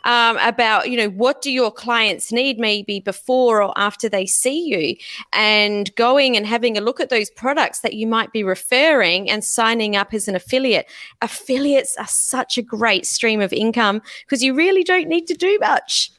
[0.06, 4.67] um, about, you know, what do your clients need maybe before or after they see
[4.67, 4.95] you?
[5.34, 9.43] And going and having a look at those products that you might be referring and
[9.43, 10.88] signing up as an affiliate.
[11.21, 15.58] Affiliates are such a great stream of income because you really don't need to do
[15.60, 16.12] much.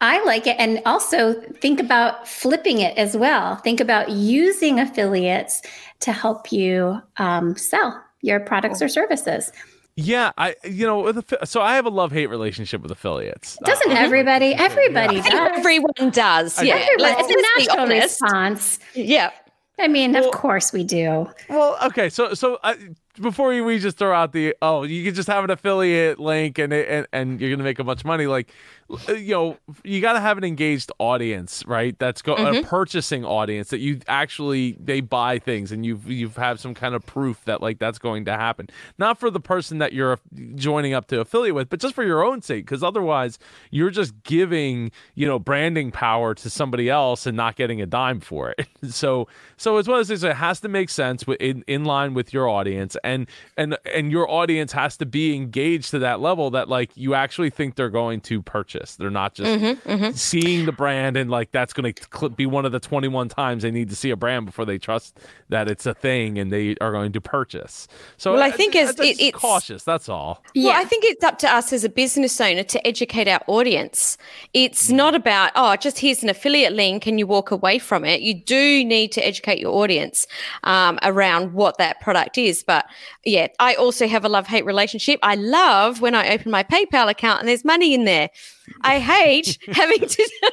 [0.00, 0.56] I like it.
[0.58, 3.56] And also think about flipping it as well.
[3.56, 5.62] Think about using affiliates
[6.00, 9.52] to help you um, sell your products or services.
[9.98, 13.56] Yeah, I you know so I have a love hate relationship with affiliates.
[13.64, 14.54] Doesn't uh, everybody?
[14.58, 15.30] Everybody yeah.
[15.30, 15.58] does.
[15.58, 16.62] Everyone does.
[16.62, 18.78] Yeah, Everybody, it's a natural response.
[18.94, 19.30] Yeah.
[19.78, 21.28] I mean, well, of course we do.
[21.48, 22.74] Well, okay, so so uh,
[23.20, 26.58] before you we just throw out the oh, you can just have an affiliate link
[26.58, 28.26] and and and you're gonna make a bunch of money.
[28.26, 28.52] Like
[29.08, 31.98] you know, you got to have an engaged audience, right?
[31.98, 32.58] That's go- mm-hmm.
[32.58, 36.94] a purchasing audience that you actually they buy things and you've you've have some kind
[36.94, 38.68] of proof that like that's going to happen.
[38.98, 40.20] Not for the person that you're
[40.54, 43.38] joining up to affiliate with, but just for your own sake, because otherwise
[43.70, 48.20] you're just giving you know branding power to somebody else and not getting a dime
[48.20, 48.68] for it.
[48.88, 49.26] so
[49.56, 52.32] so as well as those things that has to make sense in in line with
[52.32, 56.68] your audience and and and your audience has to be engaged to that level that
[56.68, 58.96] like you actually think they're going to purchase purchase.
[58.96, 60.10] They're not just mm-hmm, mm-hmm.
[60.12, 63.70] seeing the brand and like that's going to be one of the 21 times they
[63.70, 66.92] need to see a brand before they trust that it's a thing and they are
[66.92, 67.86] going to purchase.
[68.16, 69.84] So well, I, I think as it, it's cautious.
[69.84, 70.42] That's all.
[70.54, 73.42] Yeah, well, I think it's up to us as a business owner to educate our
[73.46, 74.18] audience.
[74.52, 74.96] It's mm.
[74.96, 78.20] not about oh, just here's an affiliate link and you walk away from it.
[78.20, 80.26] You do need to educate your audience
[80.64, 82.62] um, around what that product is.
[82.62, 82.86] But
[83.24, 85.20] yeah, I also have a love hate relationship.
[85.22, 88.30] I love when I open my PayPal account and there's money in there.
[88.82, 90.52] I hate having to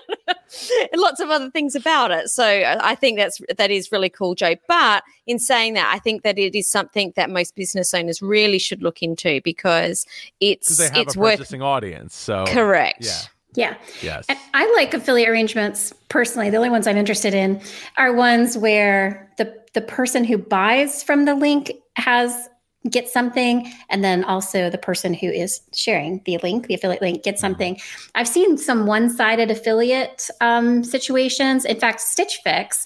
[0.96, 2.30] lots of other things about it.
[2.30, 4.56] So uh, I think that's that is really cool, Joe.
[4.68, 8.60] But in saying that, I think that it is something that most business owners really
[8.60, 10.06] should look into because
[10.40, 12.16] it's they have it's a worth purchasing audience.
[12.16, 13.06] So correct.
[13.06, 13.22] Yeah.
[13.56, 13.76] Yeah.
[14.02, 14.26] Yes.
[14.30, 16.50] And I like affiliate arrangements personally.
[16.50, 17.62] The only ones I'm interested in
[17.98, 22.50] are ones where the the person who buys from the link has
[22.90, 27.24] get something and then also the person who is sharing the link the affiliate link
[27.24, 27.80] get something.
[28.16, 31.66] I've seen some one-sided affiliate um, situations.
[31.66, 32.86] In fact stitch fix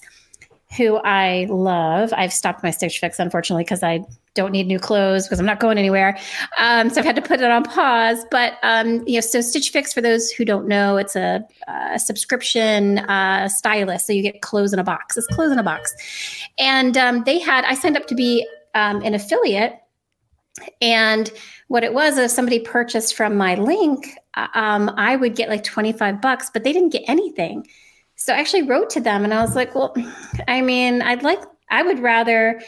[0.76, 5.26] who i love i've stopped my stitch fix unfortunately because i don't need new clothes
[5.26, 6.16] because i'm not going anywhere.
[6.58, 9.70] Um, so i've had to put it on pause but um, you know so stitch
[9.70, 14.06] fix for those who don't know it's a, a subscription uh, stylist.
[14.06, 15.16] So you get clothes in a box.
[15.16, 15.92] It's clothes in a box.
[16.58, 18.46] And um, they had i signed up to be
[18.78, 19.80] um, an affiliate
[20.80, 21.30] and
[21.68, 25.64] what it was, if somebody purchased from my link, uh, um, I would get like
[25.64, 27.66] 25 bucks, but they didn't get anything.
[28.16, 29.94] So I actually wrote to them and I was like, well,
[30.48, 32.60] I mean, I'd like, I would rather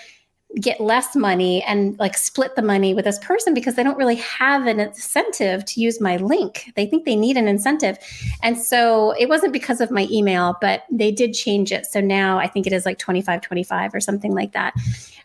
[0.61, 4.17] get less money and like split the money with this person because they don't really
[4.17, 6.73] have an incentive to use my link.
[6.75, 7.99] They think they need an incentive.
[8.43, 11.87] And so it wasn't because of my email, but they did change it.
[11.87, 14.75] So now I think it is like 25 25 or something like that.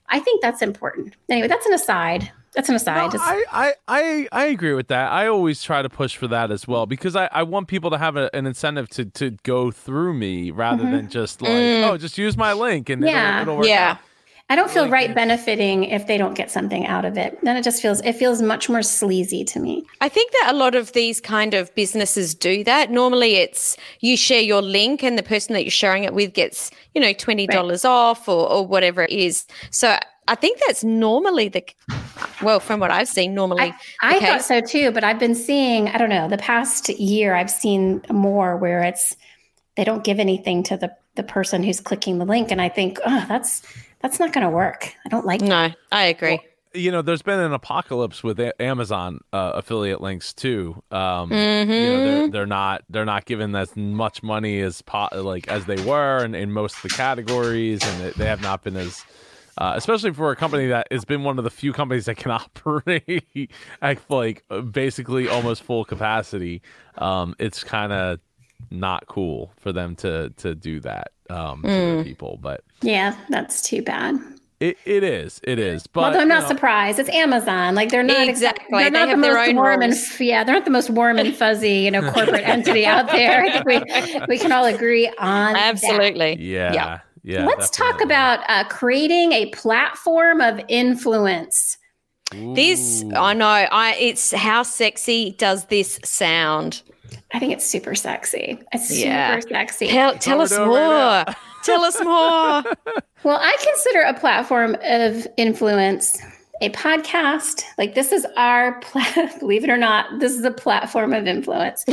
[0.09, 1.15] I think that's important.
[1.29, 2.31] Anyway, that's an aside.
[2.53, 3.13] That's an aside.
[3.13, 5.11] No, I, I, I, I agree with that.
[5.11, 7.97] I always try to push for that as well because I, I want people to
[7.97, 10.91] have a, an incentive to, to go through me rather mm-hmm.
[10.93, 11.89] than just like, mm.
[11.89, 13.41] oh, just use my link and yeah.
[13.41, 13.91] it'll, it'll yeah.
[13.91, 13.97] Out.
[14.47, 17.39] I don't feel right benefiting if they don't get something out of it.
[17.41, 19.84] Then it just feels it feels much more sleazy to me.
[20.01, 22.91] I think that a lot of these kind of businesses do that.
[22.91, 26.69] Normally it's you share your link and the person that you're sharing it with gets,
[26.93, 27.86] you know, $20 right.
[27.86, 29.47] off or, or whatever it is.
[29.71, 31.63] So I think that's normally the
[32.43, 33.73] well, from what I've seen, normally.
[34.01, 37.34] I, I thought so too, but I've been seeing, I don't know, the past year
[37.34, 39.15] I've seen more where it's
[39.75, 42.51] they don't give anything to the the person who's clicking the link.
[42.51, 43.62] And I think, oh, that's
[44.05, 44.93] that's not going to work.
[45.03, 45.41] I don't like.
[45.41, 45.77] No, that.
[45.91, 46.35] I agree.
[46.35, 46.39] Well,
[46.75, 50.83] you know, there's been an apocalypse with a- Amazon uh, affiliate links too.
[50.91, 51.71] Um, mm-hmm.
[51.71, 55.65] You know, they're, they're not they're not given as much money as po- like as
[55.65, 59.03] they were in, in most of the categories, and they have not been as
[59.57, 62.29] uh, especially for a company that has been one of the few companies that can
[62.31, 63.49] operate
[63.81, 66.61] at like basically almost full capacity.
[66.99, 68.19] Um, it's kind of
[68.71, 72.03] not cool for them to to do that um, to mm.
[72.03, 72.39] people.
[72.41, 74.19] But yeah, that's too bad.
[74.61, 75.41] It, it is.
[75.43, 75.85] It is.
[75.85, 76.97] But Although I'm not know, surprised.
[76.97, 77.75] It's Amazon.
[77.75, 78.65] Like they're not exactly.
[78.71, 80.43] They're not they the most warm and yeah.
[80.43, 83.43] They're not the most warm and fuzzy, you know, corporate entity out there.
[83.43, 86.35] I think we we can all agree on absolutely.
[86.35, 86.39] That.
[86.39, 86.73] Yeah.
[86.73, 86.99] Yeah.
[87.23, 87.99] yeah Let's definitely.
[87.99, 91.77] talk about uh, creating a platform of influence.
[92.33, 92.55] Ooh.
[92.55, 93.45] This I know.
[93.45, 96.81] I it's how sexy does this sound?
[97.34, 98.60] I think it's super sexy.
[98.71, 99.39] It's yeah.
[99.39, 99.88] super sexy.
[99.88, 100.78] Tell, tell us more.
[100.78, 102.63] Right tell us more.
[103.23, 106.21] Well, I consider a platform of influence
[106.62, 107.63] a podcast.
[107.78, 111.84] Like this is our, pla- believe it or not, this is a platform of influence.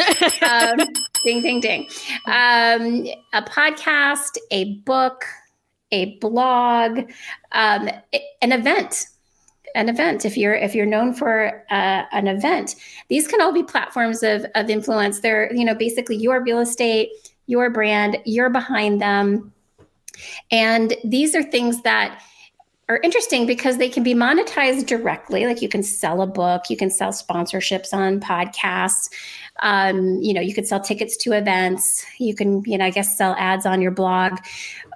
[0.40, 0.78] Um,
[1.24, 1.88] ding, ding, ding.
[2.26, 5.24] Um, a podcast, a book,
[5.90, 7.10] a blog,
[7.50, 7.90] um,
[8.40, 9.06] an event
[9.74, 10.24] an event.
[10.24, 12.76] If you're if you're known for uh, an event
[13.08, 15.20] these can all be platforms of, of influence.
[15.20, 17.10] They're you know basically your real estate
[17.46, 19.52] your brand you're behind them.
[20.50, 22.22] And these are things that
[22.88, 25.46] are interesting because they can be monetized directly.
[25.46, 29.10] Like you can sell a book you can sell sponsorships on podcasts.
[29.60, 32.04] Um, you know you could sell tickets to events.
[32.18, 34.38] You can you know i guess sell ads on your blog.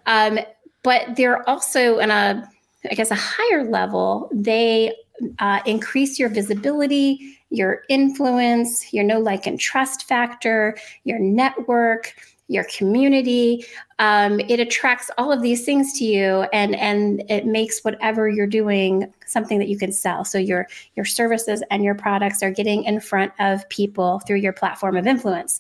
[0.06, 0.38] Um,
[0.82, 2.48] but they're also in a
[2.90, 4.92] I guess, a higher level, they
[5.38, 12.14] uh, increase your visibility, your influence, your know, like, and trust factor, your network,
[12.48, 13.64] your community.
[13.98, 18.46] Um, it attracts all of these things to you, and and it makes whatever you're
[18.46, 20.24] doing something that you can sell.
[20.24, 24.52] So your your services and your products are getting in front of people through your
[24.52, 25.58] platform of influence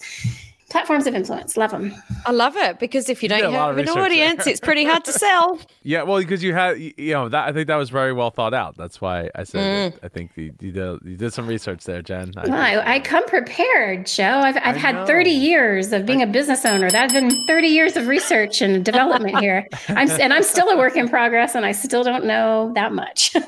[0.70, 1.94] platforms of influence love them
[2.26, 5.12] i love it because if you don't you have an audience it's pretty hard to
[5.16, 5.58] sell.
[5.82, 8.54] Yeah well because you had you know that i think that was very well thought
[8.54, 8.76] out.
[8.76, 9.98] That's why i said mm.
[10.02, 12.32] i think you, you, did, you did some research there jen.
[12.36, 14.24] I, well, I, I, come prepared joe.
[14.24, 16.90] I've, I've had 30 years of being a business owner.
[16.90, 19.66] That's been 30 years of research and development here.
[19.88, 23.30] I'm and i'm still a work in progress and i still don't know that much.
[23.36, 23.40] I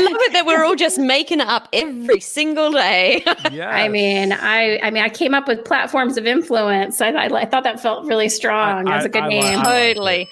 [0.00, 3.24] love it that we're all just making it up every single day.
[3.50, 7.00] Yeah i mean i i mean, I came up with platforms of influence.
[7.00, 8.84] I, I, I thought that felt really strong.
[8.84, 9.62] That's a good I, name.
[9.62, 10.28] totally,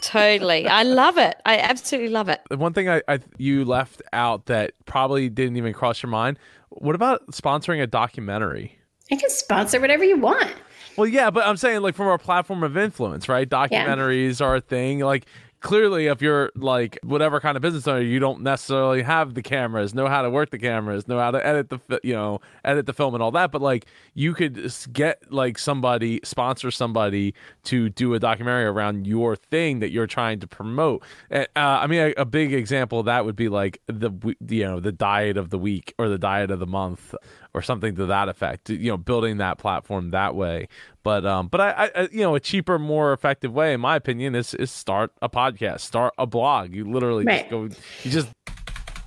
[0.00, 0.66] totally.
[0.66, 1.40] I love it.
[1.46, 2.40] I absolutely love it.
[2.50, 3.02] One thing I,
[3.38, 6.38] you left out that probably didn't even cross your mind.
[6.68, 8.78] What about sponsoring a documentary?
[9.10, 10.54] I can sponsor whatever you want.
[10.96, 13.48] Well, yeah, but I'm saying like from our platform of influence, right?
[13.48, 14.46] Documentaries yeah.
[14.46, 15.00] are a thing.
[15.00, 15.26] Like
[15.60, 19.94] clearly if you're like whatever kind of business owner you don't necessarily have the cameras
[19.94, 22.92] know how to work the cameras know how to edit the you know edit the
[22.92, 28.14] film and all that but like you could get like somebody sponsor somebody to do
[28.14, 31.02] a documentary around your thing that you're trying to promote.
[31.30, 34.10] Uh, i mean a, a, big example of that would be like the
[34.48, 37.14] you know the diet of the week or the diet of the month
[37.54, 38.70] or something to that effect.
[38.70, 40.68] You know, building that platform that way.
[41.02, 44.34] But um, but I, I you know a cheaper, more effective way, in my opinion,
[44.34, 46.74] is is start a podcast, start a blog.
[46.74, 47.40] You literally right.
[47.40, 47.62] just go,
[48.04, 48.28] you just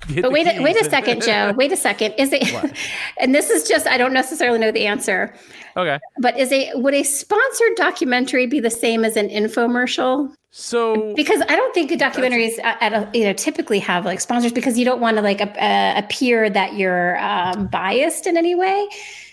[0.08, 1.52] but wait, a, wait a second, Joe.
[1.56, 2.12] Wait a second.
[2.18, 2.76] Is it?
[3.18, 5.34] and this is just I don't necessarily know the answer.
[5.76, 5.98] Okay.
[6.18, 10.34] But is a would a sponsored documentary be the same as an infomercial?
[10.56, 14.52] So because I don't think documentaries at, at a, you know typically have like sponsors
[14.52, 18.86] because you don't want to like uh, appear that you're um, biased in any way.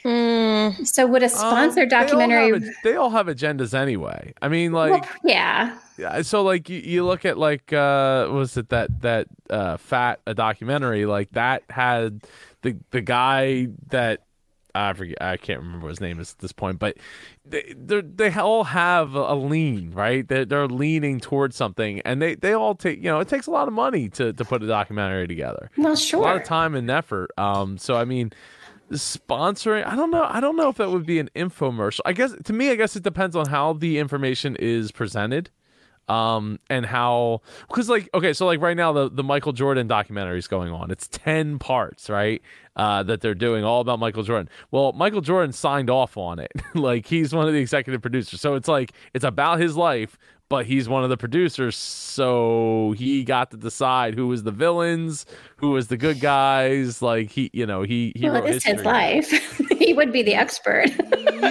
[0.04, 0.88] Mm.
[0.88, 2.58] So would a sponsored um, documentary?
[2.60, 4.34] They all, a, they all, have agendas anyway.
[4.42, 6.24] I mean, like well, yeah.
[6.24, 10.34] So like you, you look at like uh was it that that uh fat a
[10.34, 12.24] documentary like that had
[12.64, 14.22] the the guy that
[14.76, 15.18] I forget.
[15.22, 16.98] I can't remember his name at this point, but
[17.46, 20.28] they they all have a lean, right?
[20.28, 23.52] They're, they're leaning towards something, and they, they all take you know it takes a
[23.52, 25.70] lot of money to to put a documentary together.
[25.78, 27.32] Well, sure, a lot of time and effort.
[27.38, 28.32] Um, so I mean,
[28.92, 30.26] sponsoring, I don't know.
[30.28, 32.02] I don't know if that would be an infomercial.
[32.06, 35.50] I guess to me, I guess it depends on how the information is presented
[36.08, 40.40] um and how because like okay so like right now the the michael jordan documentary
[40.40, 42.42] is going on it's 10 parts right
[42.76, 46.52] uh that they're doing all about michael jordan well michael jordan signed off on it
[46.76, 50.18] like he's one of the executive producers so it's like it's about his life
[50.52, 55.26] but he's one of the producers, so he got to decide who was the villains,
[55.56, 57.02] who was the good guys.
[57.02, 58.30] Like he, you know, he he.
[58.30, 59.32] Well, it's his life.
[60.02, 60.90] would be the expert.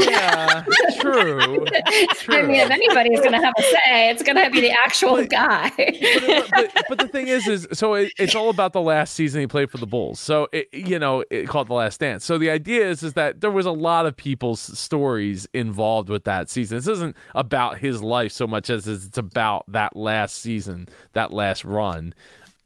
[0.00, 0.64] yeah,
[0.98, 1.64] true, true.
[2.28, 5.16] I mean, if anybody's going to have a say, it's going to be the actual
[5.16, 5.70] but, guy.
[5.76, 9.40] but, but, but, the thing is, is so it, it's all about the last season
[9.40, 10.18] he played for the Bulls.
[10.18, 12.24] So it, you know, it called the Last Dance.
[12.24, 16.24] So the idea is, is that there was a lot of people's stories involved with
[16.24, 16.78] that season.
[16.78, 21.64] This isn't about his life so much as it's about that last season, that last
[21.64, 22.14] run.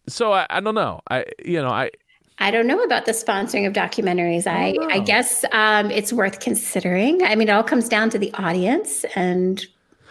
[0.07, 1.01] So I, I don't know.
[1.11, 1.91] I you know I
[2.39, 4.47] I don't know about the sponsoring of documentaries.
[4.47, 7.23] I, I, I guess um, it's worth considering.
[7.23, 9.65] I mean, it all comes down to the audience and.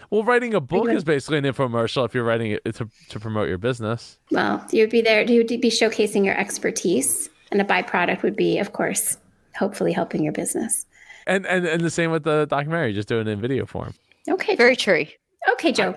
[0.09, 3.49] Well, writing a book is basically an infomercial if you're writing it to, to promote
[3.49, 4.19] your business.
[4.29, 8.73] Well, you'd be there, you'd be showcasing your expertise, and a byproduct would be, of
[8.73, 9.17] course,
[9.55, 10.85] hopefully helping your business.
[11.25, 13.95] And and, and the same with the documentary, just doing it in video form.
[14.29, 14.55] Okay.
[14.55, 15.05] Very true.
[15.53, 15.95] Okay, Joe.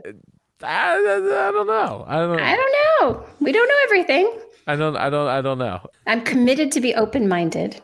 [0.62, 2.05] I, I, I, don't know.
[2.07, 2.43] I don't know.
[2.43, 3.27] I don't know.
[3.41, 4.41] We don't know everything.
[4.67, 4.97] I don't.
[4.97, 5.29] I don't.
[5.29, 5.87] I don't know.
[6.07, 7.81] I'm committed to be open minded.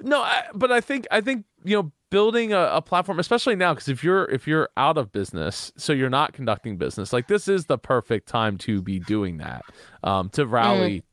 [0.00, 3.74] No, I, but I think I think you know building a, a platform, especially now,
[3.74, 7.48] because if you're if you're out of business, so you're not conducting business, like this
[7.48, 9.62] is the perfect time to be doing that,
[10.02, 11.00] um, to rally.
[11.00, 11.04] Mm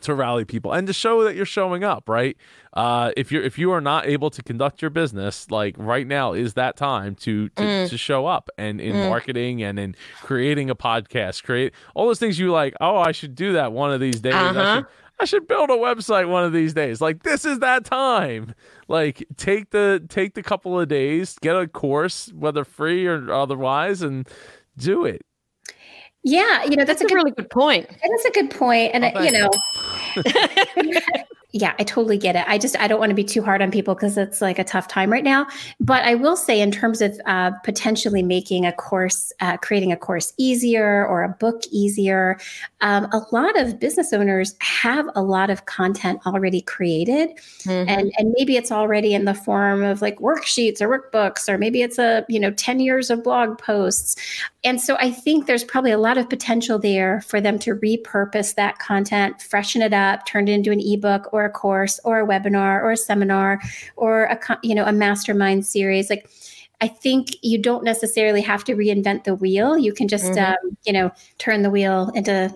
[0.00, 2.36] to rally people and to show that you're showing up right
[2.74, 6.32] uh, if you're if you are not able to conduct your business like right now
[6.32, 7.88] is that time to to, mm.
[7.88, 9.08] to show up and in mm.
[9.08, 13.34] marketing and in creating a podcast create all those things you like oh i should
[13.34, 14.60] do that one of these days uh-huh.
[14.60, 14.86] I, should,
[15.20, 18.54] I should build a website one of these days like this is that time
[18.88, 24.02] like take the take the couple of days get a course whether free or otherwise
[24.02, 24.28] and
[24.76, 25.24] do it
[26.24, 27.88] yeah, you know that's, that's a, a good, really good point.
[27.88, 29.48] That is a good point, and oh, you know,
[31.54, 32.44] yeah, I totally get it.
[32.48, 34.64] I just I don't want to be too hard on people because it's like a
[34.64, 35.46] tough time right now.
[35.78, 39.96] But I will say, in terms of uh, potentially making a course, uh, creating a
[39.96, 42.40] course easier or a book easier,
[42.80, 47.30] um, a lot of business owners have a lot of content already created,
[47.60, 47.88] mm-hmm.
[47.88, 51.82] and and maybe it's already in the form of like worksheets or workbooks, or maybe
[51.82, 54.16] it's a you know ten years of blog posts.
[54.64, 58.54] And so I think there's probably a lot of potential there for them to repurpose
[58.54, 62.26] that content, freshen it up, turn it into an ebook or a course or a
[62.26, 63.60] webinar or a seminar
[63.96, 66.28] or a you know a mastermind series like
[66.80, 69.78] I think you don't necessarily have to reinvent the wheel.
[69.78, 70.66] You can just, mm-hmm.
[70.66, 72.52] um, you know, turn the wheel into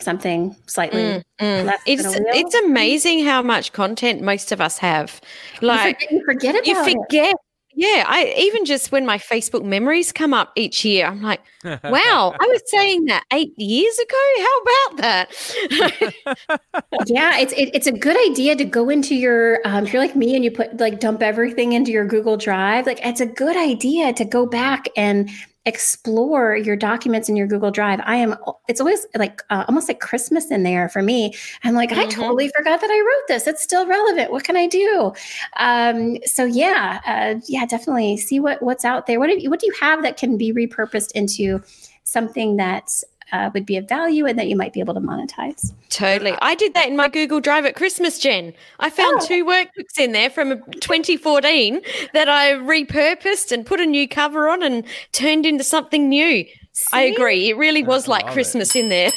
[0.00, 1.74] something slightly mm, mm.
[1.84, 5.20] it's it's amazing how much content most of us have
[5.60, 7.36] like you forget, you forget you forget it.
[7.78, 12.34] Yeah, I even just when my Facebook memories come up each year, I'm like, wow,
[12.40, 14.16] I was saying that eight years ago.
[14.40, 16.72] How about that?
[17.06, 20.16] yeah, it's it, it's a good idea to go into your um, if you're like
[20.16, 22.84] me and you put like dump everything into your Google Drive.
[22.84, 25.30] Like it's a good idea to go back and
[25.68, 28.00] explore your documents in your Google Drive.
[28.04, 28.34] I am,
[28.68, 31.34] it's always like uh, almost like Christmas in there for me.
[31.62, 32.00] I'm like, mm-hmm.
[32.00, 33.46] I totally forgot that I wrote this.
[33.46, 34.32] It's still relevant.
[34.32, 35.12] What can I do?
[35.58, 39.20] Um, so yeah, uh, yeah, definitely see what what's out there.
[39.20, 41.62] What do you, what do you have that can be repurposed into
[42.04, 45.72] something that's uh, would be of value and that you might be able to monetize.
[45.90, 46.34] Totally.
[46.40, 48.54] I did that in my Google Drive at Christmas, Jen.
[48.80, 49.26] I found oh.
[49.26, 51.80] two workbooks in there from 2014
[52.14, 56.46] that I repurposed and put a new cover on and turned into something new.
[56.72, 56.86] See?
[56.92, 57.50] I agree.
[57.50, 58.84] It really was I like Christmas it.
[58.84, 59.10] in there.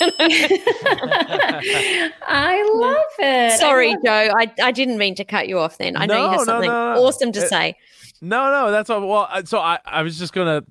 [2.28, 3.60] I love it.
[3.60, 4.36] Sorry, love Joe.
[4.40, 4.52] It.
[4.60, 5.96] I, I didn't mean to cut you off then.
[5.96, 7.76] I no, know you have something no, no, awesome to it, say.
[8.20, 9.08] No, no, that's what.
[9.08, 10.64] Well, so I, I was just gonna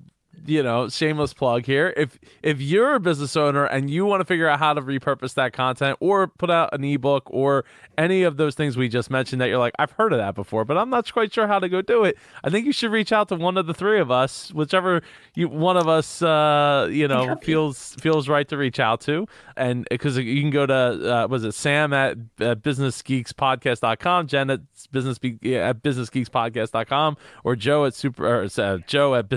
[0.45, 1.93] you know, shameless plug here.
[1.95, 5.33] If if you're a business owner and you want to figure out how to repurpose
[5.35, 7.65] that content or put out an ebook or
[7.97, 10.65] any of those things we just mentioned that you're like, I've heard of that before,
[10.65, 12.17] but I'm not quite sure how to go do it.
[12.43, 15.01] I think you should reach out to one of the three of us, whichever
[15.35, 19.87] you one of us uh, you know feels feels right to reach out to, and
[19.89, 24.61] because you can go to uh, was it Sam at uh, businessgeekspodcast.com, Jen at
[24.91, 29.29] business at businessgeekspodcast.com, or Joe at super or, uh, Joe at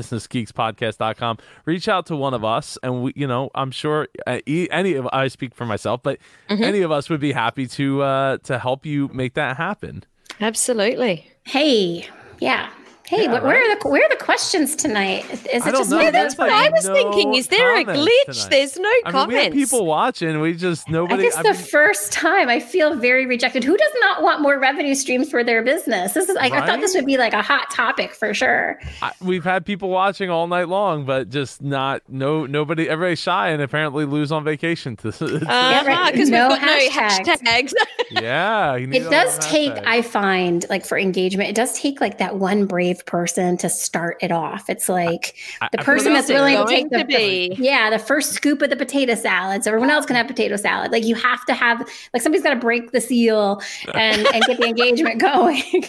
[0.98, 1.38] businessgeekspodcast.com.
[1.64, 5.08] Reach out to one of us, and we you know I'm sure uh, any of
[5.12, 6.18] I speak for myself, but
[6.48, 6.62] mm-hmm.
[6.62, 10.04] any of us would be happy to uh, to help you make that happen.
[10.40, 11.30] Absolutely.
[11.44, 12.08] Hey,
[12.40, 12.70] yeah,
[13.06, 13.56] Hey, yeah, where right?
[13.56, 15.30] are the where are the questions tonight?
[15.30, 15.98] Is it just know.
[15.98, 16.10] me?
[16.10, 17.34] That's what I was no thinking.
[17.34, 18.08] Is there a glitch?
[18.24, 18.46] Tonight.
[18.50, 19.28] There's no I comments.
[19.28, 20.40] Mean, we have people watching.
[20.40, 21.20] We just nobody.
[21.20, 23.62] I guess I the mean, first time I feel very rejected.
[23.62, 26.14] Who does not want more revenue streams for their business?
[26.14, 26.62] This is like right?
[26.62, 28.80] I thought this would be like a hot topic for sure.
[29.02, 32.88] I, we've had people watching all night long, but just not no nobody.
[32.88, 34.96] Everybody's shy and apparently lose on vacation.
[34.96, 36.12] To, uh, yeah, right.
[36.12, 37.42] Because no we've got hashtags.
[37.42, 37.72] no hashtags.
[38.22, 39.72] yeah, it does take.
[39.84, 44.16] I find like for engagement, it does take like that one brave person to start
[44.20, 44.70] it off.
[44.70, 48.62] It's like I, the person that's willing to take the, the, yeah the first scoop
[48.62, 50.92] of the potato salad, so everyone else can have potato salad.
[50.92, 53.60] Like you have to have like somebody's got to break the seal
[53.94, 55.62] and and get the engagement going.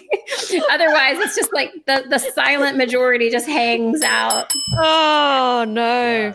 [0.71, 4.51] Otherwise, it's just like the the silent majority just hangs out.
[4.79, 6.33] Oh no.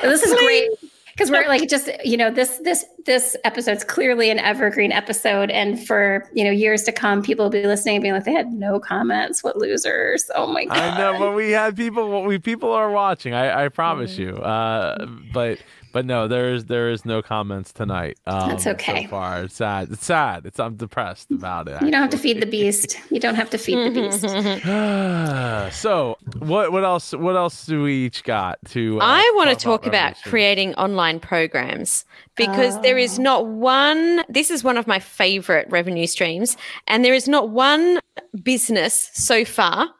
[0.00, 0.70] this is great
[1.14, 5.50] because we're like just you know this this this episode's clearly an evergreen episode.
[5.50, 8.32] And for you know years to come people will be listening and being like they
[8.32, 9.44] had no comments.
[9.44, 10.30] What losers.
[10.34, 13.34] Oh my god i know but we had people we people are watching.
[13.34, 14.18] I i promise mm.
[14.18, 14.36] you.
[14.38, 15.58] Uh but
[15.94, 18.18] but no, there is there is no comments tonight.
[18.26, 19.04] Um, That's okay.
[19.04, 19.92] So far, it's sad.
[19.92, 20.44] It's sad.
[20.44, 21.74] It's I'm depressed about it.
[21.74, 21.86] Actually.
[21.86, 22.98] You don't have to feed the beast.
[23.12, 25.80] You don't have to feed the beast.
[25.80, 29.00] so what what else what else do we each got to?
[29.00, 32.82] Uh, I want to talk about, about creating online programs because oh.
[32.82, 33.22] there is oh.
[33.22, 34.24] not one.
[34.28, 36.56] This is one of my favorite revenue streams,
[36.88, 38.00] and there is not one
[38.42, 39.90] business so far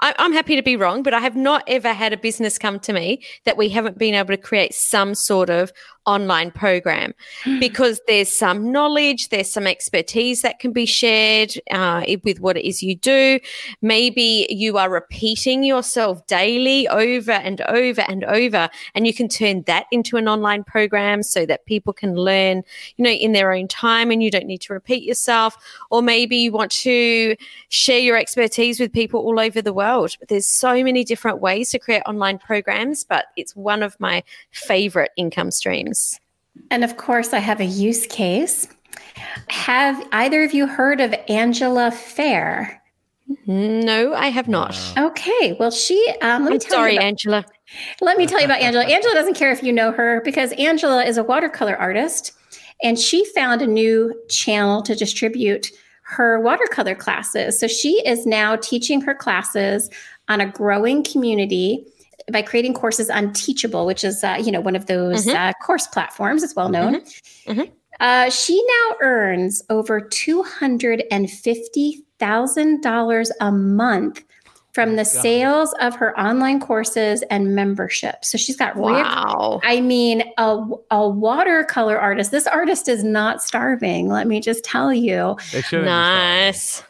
[0.00, 2.78] I, I'm happy to be wrong, but I have not ever had a business come
[2.80, 5.72] to me that we haven't been able to create some sort of
[6.08, 7.12] online program
[7.60, 12.66] because there's some knowledge, there's some expertise that can be shared uh, with what it
[12.66, 13.38] is you do.
[13.82, 19.62] Maybe you are repeating yourself daily over and over and over, and you can turn
[19.66, 22.62] that into an online program so that people can learn,
[22.96, 25.56] you know, in their own time and you don't need to repeat yourself.
[25.90, 27.36] Or maybe you want to
[27.68, 30.16] share your expertise with people all over the world.
[30.28, 35.10] There's so many different ways to create online programs, but it's one of my favorite
[35.18, 35.97] income streams.
[36.70, 38.68] And of course, I have a use case.
[39.48, 42.78] Have either of you heard of Angela Fehr?
[43.46, 44.76] No, I have not.
[44.96, 46.14] Okay, well, she.
[46.22, 47.44] Um, let me I'm tell sorry, you about, Angela.
[48.00, 48.84] Let me tell you about Angela.
[48.84, 52.32] Angela doesn't care if you know her because Angela is a watercolor artist,
[52.82, 55.70] and she found a new channel to distribute
[56.02, 57.60] her watercolor classes.
[57.60, 59.90] So she is now teaching her classes
[60.28, 61.86] on a growing community
[62.32, 65.36] by creating courses on Teachable, which is uh, you know one of those mm-hmm.
[65.36, 66.42] uh, course platforms.
[66.42, 66.96] It's well known.
[66.96, 67.52] Mm-hmm.
[67.52, 67.72] Mm-hmm.
[68.00, 74.24] Uh, she now earns over two hundred and fifty thousand dollars a month
[74.72, 78.24] from the sales of her online courses and membership.
[78.24, 79.60] So she's got wow.
[79.64, 82.30] I mean, a, a watercolor artist.
[82.30, 84.08] This artist is not starving.
[84.08, 85.36] Let me just tell you.
[85.72, 86.84] Nice.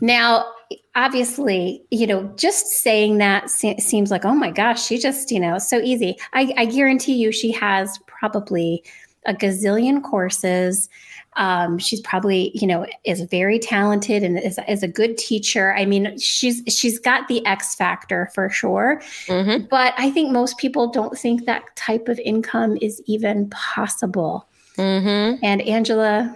[0.00, 0.46] Now,
[0.94, 5.40] obviously, you know, just saying that se- seems like, oh my gosh, she just, you
[5.40, 6.16] know, so easy.
[6.32, 8.82] I, I guarantee you she has probably
[9.26, 10.88] a gazillion courses.
[11.36, 15.74] Um, she's probably, you know, is very talented and is, is a good teacher.
[15.74, 19.02] I mean, she's she's got the X factor for sure.
[19.26, 19.66] Mm-hmm.
[19.68, 24.48] But I think most people don't think that type of income is even possible.
[24.78, 25.44] Mm-hmm.
[25.44, 26.34] And Angela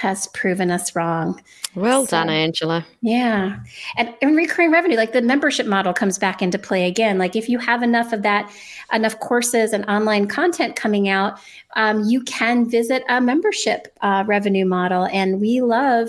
[0.00, 1.40] has proven us wrong.
[1.74, 2.86] Well so, done, Angela.
[3.02, 3.58] Yeah.
[3.98, 7.18] And, and recurring revenue, like the membership model comes back into play again.
[7.18, 8.50] Like if you have enough of that,
[8.92, 11.38] enough courses and online content coming out,
[11.76, 15.06] um, you can visit a membership uh, revenue model.
[15.12, 16.08] And we love,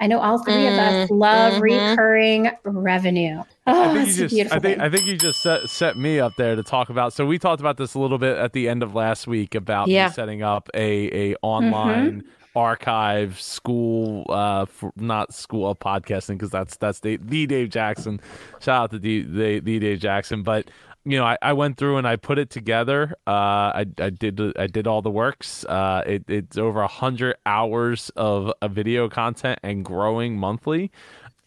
[0.00, 1.14] I know all 3 mm, of us mm-hmm.
[1.14, 1.62] love mm-hmm.
[1.62, 3.44] recurring revenue.
[3.68, 6.32] Oh, I think you just, I think, I think you just set, set me up
[6.36, 7.12] there to talk about.
[7.12, 9.86] So we talked about this a little bit at the end of last week about
[9.86, 10.10] yeah.
[10.10, 16.50] setting up a a online mm-hmm archive school uh for, not school of podcasting because
[16.50, 18.20] that's that's the, the dave jackson.
[18.60, 20.42] Shout out to the, the, the dave jackson.
[20.42, 20.70] But
[21.04, 23.14] you know I, I went through and i put it together.
[23.26, 25.64] Uh i, I did i did all the works.
[25.64, 30.90] Uh it, it's over a hundred hours of, of video content and growing monthly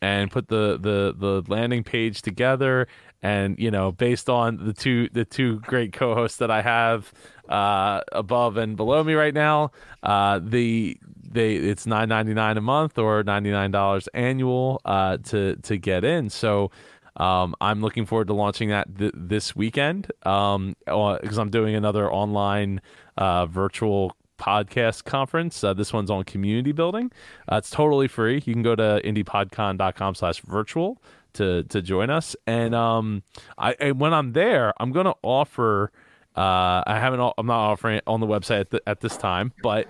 [0.01, 2.87] and put the the the landing page together.
[3.21, 7.11] And you know based on the two the two great co-hosts that I have
[7.49, 9.71] uh, above and below me right now
[10.03, 10.97] uh, the
[11.29, 15.77] they it's nine ninety nine a month or ninety nine dollars annual uh, to to
[15.77, 16.71] get in so
[17.17, 21.75] um, I'm looking forward to launching that th- this weekend because um, uh, I'm doing
[21.75, 22.81] another online
[23.17, 25.63] uh, virtual podcast conference.
[25.63, 27.11] Uh, this one's on community building.
[27.51, 28.35] Uh, it's totally free.
[28.45, 31.01] You can go to indiepodcon.com slash virtual
[31.33, 32.35] to to join us.
[32.47, 33.23] And um,
[33.57, 35.91] I and when I'm there, I'm going to offer.
[36.35, 37.19] Uh, I haven't.
[37.37, 39.87] I'm not offering it on the website at, the, at this time, but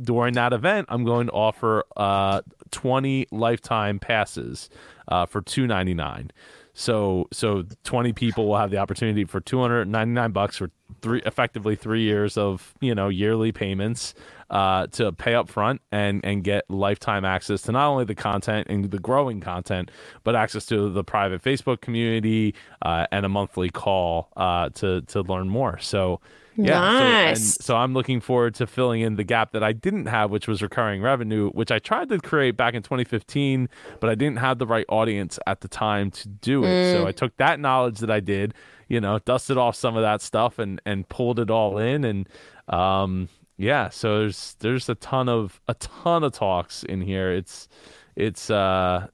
[0.00, 4.68] during that event, I'm going to offer uh 20 lifetime passes
[5.08, 6.30] uh, for 2.99.
[6.78, 10.70] So so 20 people will have the opportunity for 299 bucks for
[11.00, 14.12] three effectively 3 years of, you know, yearly payments
[14.50, 18.66] uh, to pay up front and and get lifetime access to not only the content
[18.68, 19.90] and the growing content,
[20.22, 25.22] but access to the private Facebook community uh, and a monthly call uh, to to
[25.22, 25.78] learn more.
[25.78, 26.20] So
[26.56, 27.54] yeah, nice.
[27.54, 30.48] so, so I'm looking forward to filling in the gap that I didn't have, which
[30.48, 33.68] was recurring revenue, which I tried to create back in 2015,
[34.00, 36.68] but I didn't have the right audience at the time to do it.
[36.68, 36.92] Mm.
[36.92, 38.54] So I took that knowledge that I did,
[38.88, 42.28] you know, dusted off some of that stuff and and pulled it all in, and
[42.68, 43.88] um, yeah.
[43.88, 47.32] So there's there's a ton of a ton of talks in here.
[47.32, 47.68] It's
[48.16, 49.08] it's uh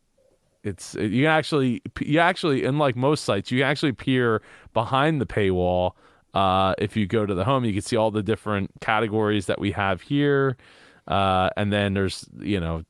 [0.64, 4.40] it's you actually you actually unlike most sites you actually peer
[4.72, 5.92] behind the paywall
[6.34, 9.58] uh, if you go to the home, you can see all the different categories that
[9.60, 10.56] we have here.
[11.06, 12.84] Uh, and then there's, you know,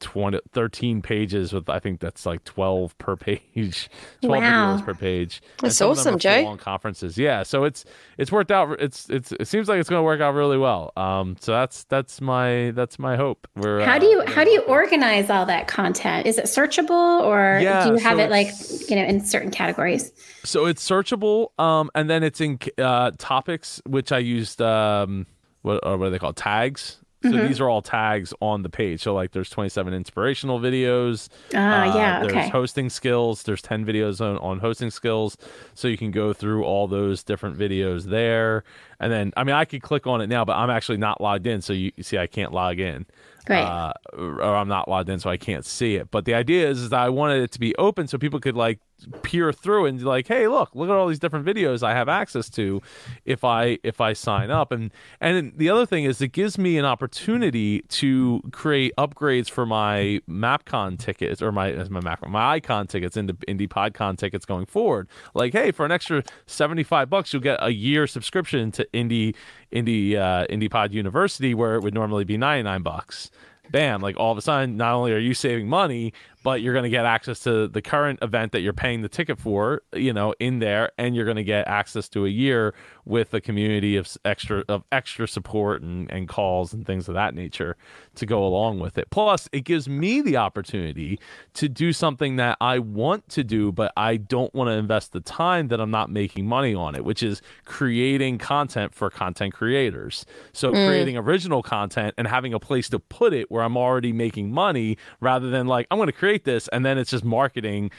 [0.00, 3.88] 20, 13 pages with I think that's like 12 per page
[4.22, 4.76] 12 wow.
[4.76, 5.42] videos per page.
[5.60, 6.42] That's awesome Joe.
[6.42, 7.18] long conferences.
[7.18, 7.84] Yeah so it's
[8.16, 10.92] it's worked out it's it's it seems like it's going to work out really well.
[10.96, 13.48] Um so that's that's my that's my hope.
[13.56, 16.26] We're how uh, do you how do you organize all that content?
[16.26, 18.48] Is it searchable or yeah, do you have so it like
[18.88, 20.12] you know in certain categories?
[20.44, 25.26] So it's searchable um and then it's in uh topics which I used um
[25.62, 26.36] what, what are they called?
[26.36, 27.48] Tags so mm-hmm.
[27.48, 29.02] these are all tags on the page.
[29.02, 31.28] So like there's 27 inspirational videos.
[31.52, 32.20] Ah, uh, yeah.
[32.20, 32.48] There's okay.
[32.48, 33.42] hosting skills.
[33.42, 35.36] There's 10 videos on, on hosting skills.
[35.74, 38.62] So you can go through all those different videos there.
[39.00, 41.48] And then, I mean, I could click on it now, but I'm actually not logged
[41.48, 41.60] in.
[41.60, 43.04] So you, you see, I can't log in.
[43.48, 43.64] Right.
[43.64, 46.10] Uh, or I'm not logged in, so I can't see it.
[46.12, 48.56] But the idea is, is that I wanted it to be open so people could
[48.56, 48.78] like
[49.22, 52.48] peer through and like, hey, look, look at all these different videos I have access
[52.50, 52.82] to
[53.24, 54.72] if I if I sign up.
[54.72, 59.66] And and the other thing is it gives me an opportunity to create upgrades for
[59.66, 65.08] my MapCon tickets or my my my Icon tickets into Indie PodCon tickets going forward.
[65.34, 69.34] Like, hey, for an extra 75 bucks, you'll get a year subscription to Indie
[69.72, 73.30] Indie uh, Indie Pod University where it would normally be 99 bucks
[73.70, 76.12] bam, like all of a sudden, not only are you saving money,
[76.42, 79.38] but you're going to get access to the current event that you're paying the ticket
[79.38, 82.74] for, you know, in there, and you're going to get access to a year
[83.04, 87.34] with a community of extra of extra support and, and calls and things of that
[87.34, 87.76] nature
[88.14, 89.08] to go along with it.
[89.10, 91.18] Plus, it gives me the opportunity
[91.54, 95.20] to do something that I want to do, but I don't want to invest the
[95.20, 100.26] time that I'm not making money on it, which is creating content for content creators.
[100.52, 100.86] So mm.
[100.86, 104.98] creating original content and having a place to put it where I'm already making money
[105.20, 107.90] rather than like I'm going to create this and then it's just marketing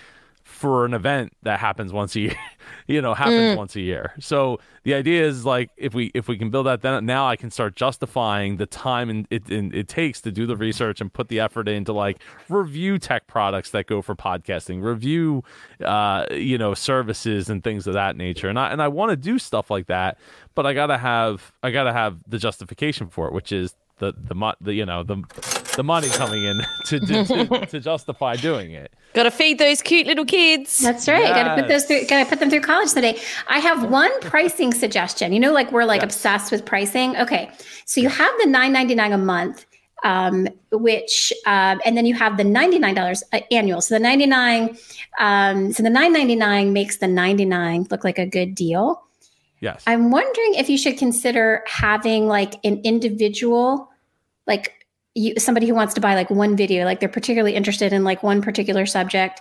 [0.49, 2.35] for an event that happens once a year
[2.87, 3.55] you know happens mm.
[3.55, 6.81] once a year so the idea is like if we if we can build that
[6.81, 10.47] then now i can start justifying the time and it, and it takes to do
[10.47, 14.81] the research and put the effort into like review tech products that go for podcasting
[14.81, 15.43] review
[15.85, 19.15] uh you know services and things of that nature and i and i want to
[19.15, 20.17] do stuff like that
[20.55, 24.55] but i gotta have i gotta have the justification for it which is the the,
[24.61, 25.23] the you know the
[25.75, 28.91] the money coming in to to, to, to justify doing it.
[29.13, 30.79] Got to feed those cute little kids.
[30.79, 31.21] That's right.
[31.21, 31.35] Yes.
[31.35, 32.05] Got to put those through.
[32.07, 33.19] Got to put them through college today.
[33.47, 35.33] I have one pricing suggestion.
[35.33, 36.15] You know, like we're like yes.
[36.15, 37.15] obsessed with pricing.
[37.17, 37.49] Okay,
[37.85, 39.65] so you have the nine ninety nine a month,
[40.03, 43.81] um, which um, and then you have the ninety nine dollars uh, annual.
[43.81, 44.77] So the ninety nine,
[45.19, 49.03] um, so the nine ninety nine makes the ninety nine look like a good deal.
[49.61, 49.83] Yes.
[49.87, 53.88] I'm wondering if you should consider having like an individual,
[54.49, 54.85] like
[55.15, 58.21] you, somebody who wants to buy like one video, like they're particularly interested in like
[58.21, 59.39] one particular subject.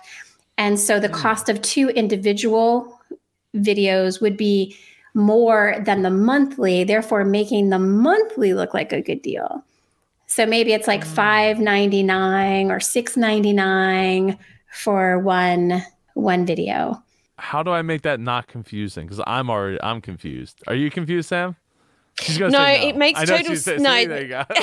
[0.57, 1.13] And so the mm.
[1.13, 2.97] cost of two individual
[3.55, 4.77] videos would be
[5.13, 9.65] more than the monthly, therefore making the monthly look like a good deal.
[10.27, 11.07] So maybe it's like mm.
[11.07, 14.37] five ninety nine or six ninety nine
[14.71, 15.83] for one
[16.13, 17.03] one video
[17.39, 19.05] how do I make that not confusing?
[19.05, 20.61] Because I'm already I'm confused.
[20.67, 21.55] Are you confused, Sam?
[22.39, 23.81] No, no, it makes total sense.
[23.81, 24.05] no.
[24.05, 24.43] there you go.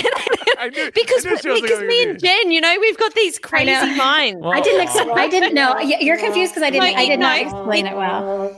[0.95, 4.41] because because me and Jen, you know, we've got these crazy minds.
[4.41, 4.81] Well, I didn't.
[4.81, 5.79] Ex- I didn't know.
[5.81, 6.85] You're confused because I didn't.
[6.85, 8.51] Like, I did not explain it well.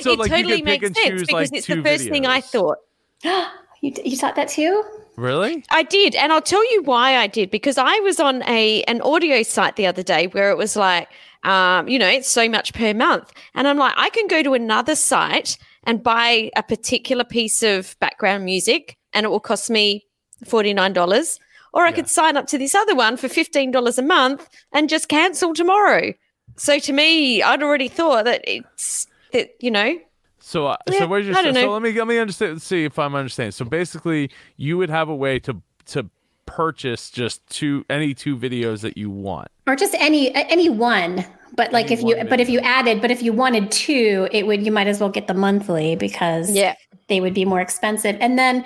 [0.00, 2.10] so, it like, totally makes sense choose, because like, it's the first videos.
[2.10, 2.78] thing I thought.
[3.24, 4.82] you you thought that too?
[5.16, 5.62] Really?
[5.70, 9.02] I did, and I'll tell you why I did because I was on a an
[9.02, 11.08] audio site the other day where it was like,
[11.44, 14.54] um, you know, it's so much per month, and I'm like, I can go to
[14.54, 20.06] another site and buy a particular piece of background music, and it will cost me
[20.44, 21.38] forty nine dollars,
[21.72, 21.96] or I yeah.
[21.96, 25.54] could sign up to this other one for fifteen dollars a month and just cancel
[25.54, 26.12] tomorrow.
[26.56, 29.98] So to me, I'd already thought that it's that you know
[30.44, 31.36] so, uh, yeah, so where's your?
[31.36, 32.60] So, so let me let me understand.
[32.60, 33.52] See if I'm understanding.
[33.52, 36.10] So basically, you would have a way to to
[36.46, 41.24] purchase just two any two videos that you want, or just any any one.
[41.54, 44.64] But like if you but if you added but if you wanted two, it would
[44.64, 46.74] you might as well get the monthly because yeah
[47.08, 48.16] they would be more expensive.
[48.20, 48.64] And then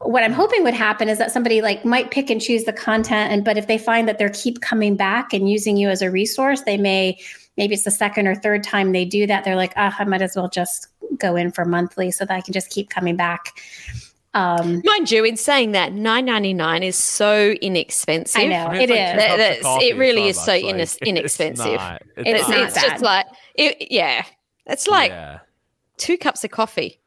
[0.00, 3.32] what I'm hoping would happen is that somebody like might pick and choose the content
[3.32, 6.10] and but if they find that they're keep coming back and using you as a
[6.10, 7.18] resource, they may
[7.56, 9.44] maybe it's the second or third time they do that.
[9.44, 10.86] They're like, oh, I might as well just
[11.18, 13.60] go in for monthly so that I can just keep coming back.
[14.38, 18.40] Um, Mind you, in saying that, nine ninety nine is so inexpensive.
[18.40, 19.64] I know I mean, it is.
[19.64, 20.64] Like it really is so like,
[21.02, 21.66] inexpensive.
[21.66, 23.26] It's, not, it's, it's, not it's just like
[23.56, 24.24] it, yeah,
[24.66, 25.40] it's like yeah.
[25.96, 26.97] two cups of coffee.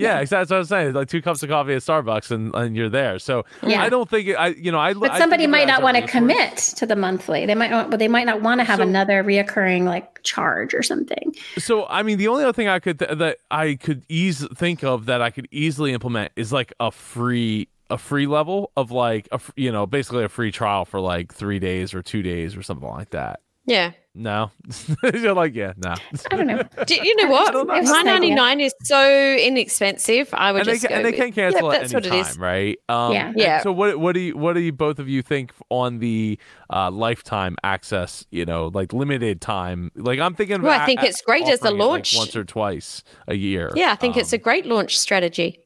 [0.00, 0.40] Yeah, yeah, exactly.
[0.40, 0.92] That's what I was saying.
[0.94, 3.18] Like two cups of coffee at Starbucks, and, and you're there.
[3.18, 3.82] So yeah.
[3.82, 4.94] I don't think it, I, you know, I.
[4.94, 7.46] But somebody might not want to commit to the monthly.
[7.46, 7.90] They might not.
[7.90, 11.34] But they might not want to have so, another reoccurring like charge or something.
[11.58, 14.82] So I mean, the only other thing I could th- that I could ease think
[14.82, 19.28] of that I could easily implement is like a free a free level of like
[19.32, 22.62] a you know basically a free trial for like three days or two days or
[22.62, 23.40] something like that.
[23.66, 23.92] Yeah.
[24.12, 24.50] No,
[25.14, 25.94] you're like, yeah, no.
[26.32, 26.62] I don't know.
[26.84, 27.54] Do, you know what?
[27.68, 30.30] One ninety nine is so inexpensive.
[30.32, 32.76] I would and just they, go and they can cancel yeah, at any time, right?
[32.88, 33.62] Um, yeah, yeah.
[33.62, 34.00] So what?
[34.00, 34.36] What do you?
[34.36, 34.72] What do you?
[34.72, 36.40] Both of you think on the
[36.70, 38.26] uh, lifetime access?
[38.32, 39.92] You know, like limited time.
[39.94, 40.60] Like I'm thinking.
[40.62, 43.70] Well, I think a- it's great as a launch, like once or twice a year.
[43.76, 45.60] Yeah, I think um, it's a um, great launch strategy.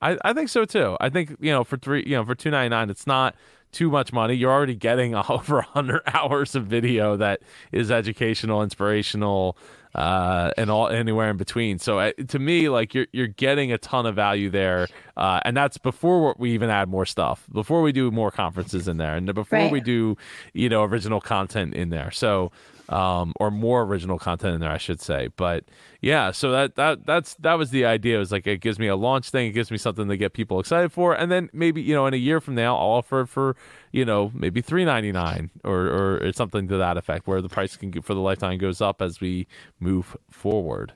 [0.00, 0.96] I, I think so too.
[1.00, 3.34] I think you know for three, you know, for two ninety nine, it's not
[3.72, 4.34] too much money.
[4.34, 7.40] You're already getting over 100 hours of video that
[7.72, 9.56] is educational, inspirational,
[9.94, 11.78] uh, and all anywhere in between.
[11.78, 15.56] So uh, to me, like you're you're getting a ton of value there, uh, and
[15.56, 19.32] that's before we even add more stuff, before we do more conferences in there, and
[19.34, 19.72] before right.
[19.72, 20.16] we do,
[20.52, 22.10] you know, original content in there.
[22.10, 22.52] So
[22.88, 25.28] um, or more original content in there, I should say.
[25.36, 25.64] But
[26.00, 28.16] yeah, so that that that's that was the idea.
[28.16, 30.32] It was like it gives me a launch thing, it gives me something to get
[30.32, 33.22] people excited for, and then maybe you know in a year from now, I'll offer
[33.22, 33.56] it for
[33.92, 37.76] you know maybe three ninety nine or or something to that effect, where the price
[37.76, 39.46] can for the lifetime goes up as we
[39.80, 40.92] move forward.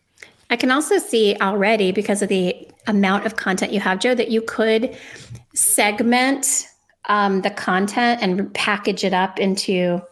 [0.51, 4.30] I can also see already because of the amount of content you have, Joe, that
[4.30, 4.95] you could
[5.55, 6.66] segment
[7.07, 10.03] um, the content and package it up into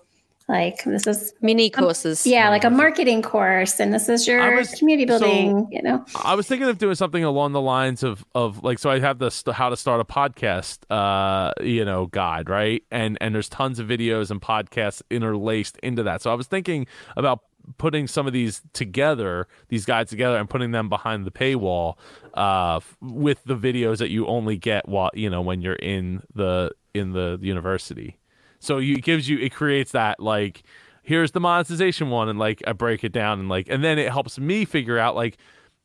[0.51, 2.27] like this is mini courses.
[2.27, 6.05] yeah like a marketing course and this is your was, community building so you know?
[6.23, 9.19] I was thinking of doing something along the lines of of like so i have
[9.19, 12.83] this how to start a podcast uh you know guide right?
[12.91, 16.23] And and there's tons of videos and podcasts interlaced into that.
[16.23, 16.87] So i was thinking
[17.17, 17.41] about
[17.79, 21.97] putting some of these together, these guides together, and putting them behind the paywall
[22.35, 26.73] uh, with the videos that you only get while you know when you're in the
[26.95, 28.17] in the university.
[28.61, 30.63] So it gives you, it creates that like,
[31.03, 34.13] here's the monetization one, and like I break it down and like, and then it
[34.13, 35.39] helps me figure out like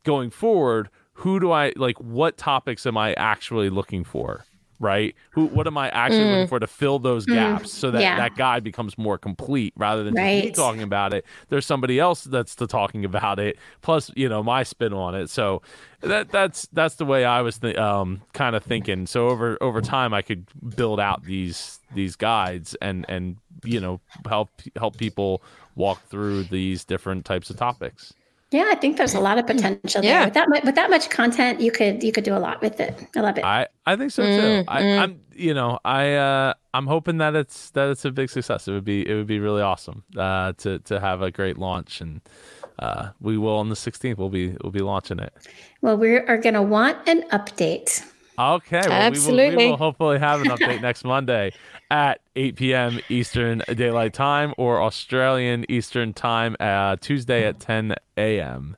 [0.03, 4.45] going forward, who do I like, what topics am I actually looking for?
[4.79, 5.15] Right?
[5.31, 6.31] Who what am I actually mm.
[6.31, 7.33] looking for to fill those mm.
[7.33, 8.17] gaps so that yeah.
[8.17, 10.43] that guide becomes more complete rather than right.
[10.43, 11.25] just me talking about it.
[11.49, 15.29] There's somebody else that's the talking about it plus, you know, my spin on it.
[15.29, 15.61] So
[16.01, 19.07] that that's that's the way I was th- um, kind of thinking.
[19.07, 24.01] So over over time I could build out these these guides and and you know
[24.27, 25.41] help help people
[25.75, 28.13] walk through these different types of topics.
[28.51, 30.19] Yeah, I think there's a lot of potential yeah.
[30.19, 30.25] there.
[30.25, 32.79] With that much, with that much content, you could you could do a lot with
[32.79, 33.07] it.
[33.15, 33.43] I love it.
[33.43, 34.29] I, I think so too.
[34.29, 35.19] Mm, I, am mm.
[35.33, 38.67] you know I uh, I'm hoping that it's that it's a big success.
[38.67, 42.01] It would be it would be really awesome uh, to to have a great launch
[42.01, 42.21] and
[42.79, 44.17] uh, we will on the 16th.
[44.17, 45.33] We'll be we'll be launching it.
[45.81, 48.05] Well, we are going to want an update.
[48.37, 49.49] Okay, well, absolutely.
[49.49, 51.53] We will, we will hopefully have an update next Monday
[51.91, 52.99] at 8 p.m.
[53.09, 58.75] Eastern Daylight Time or Australian Eastern Time, uh, Tuesday at 10 a.m.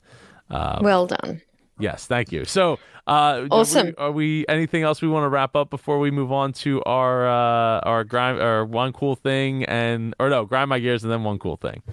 [0.49, 1.41] Um, well done.
[1.79, 2.45] Yes, thank you.
[2.45, 3.93] So, uh, awesome.
[3.97, 6.53] Are we, are we, anything else we want to wrap up before we move on
[6.53, 11.03] to our uh, our grind or one cool thing and or no grind my gears
[11.03, 11.83] and then one cool thing?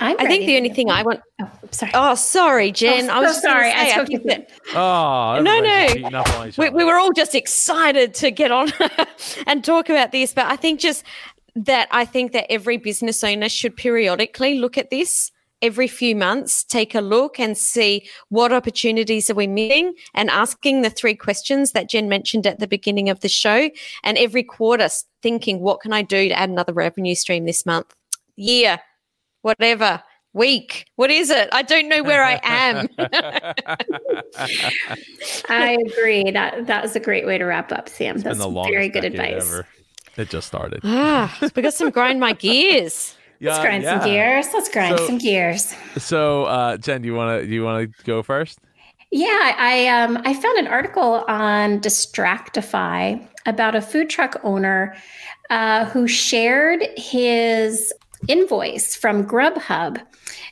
[0.00, 1.20] I'm i think the only thing I want.
[1.40, 1.92] Oh, sorry.
[1.94, 3.10] Oh, sorry, oh, Jen.
[3.10, 3.70] Oh, I was so sorry.
[3.70, 6.52] Say, I, I that, oh, no, no.
[6.56, 8.72] We, we were all just excited to get on
[9.46, 11.04] and talk about this, but I think just
[11.56, 15.30] that I think that every business owner should periodically look at this
[15.62, 20.82] every few months, take a look and see what opportunities are we missing and asking
[20.82, 23.70] the three questions that Jen mentioned at the beginning of the show.
[24.02, 24.88] And every quarter,
[25.22, 27.94] thinking, what can I do to add another revenue stream this month,
[28.36, 28.78] year,
[29.44, 30.02] whatever?
[30.34, 30.86] week.
[30.96, 31.48] What is it?
[31.52, 32.88] I don't know where I am.
[35.48, 36.30] I agree.
[36.30, 38.18] That that was a great way to wrap up, Sam.
[38.18, 39.46] That's very good advice.
[39.46, 39.66] Ever.
[40.16, 40.80] It just started.
[40.84, 43.16] Ah, we got some grind my gears.
[43.40, 43.98] Yeah, Let's grind yeah.
[43.98, 44.46] some gears.
[44.52, 45.74] Let's grind so, some gears.
[45.96, 48.58] So, uh, Jen, do you want to do you want to go first?
[49.10, 54.96] Yeah, I um, I found an article on Distractify about a food truck owner
[55.50, 57.92] uh, who shared his
[58.28, 60.00] invoice from Grubhub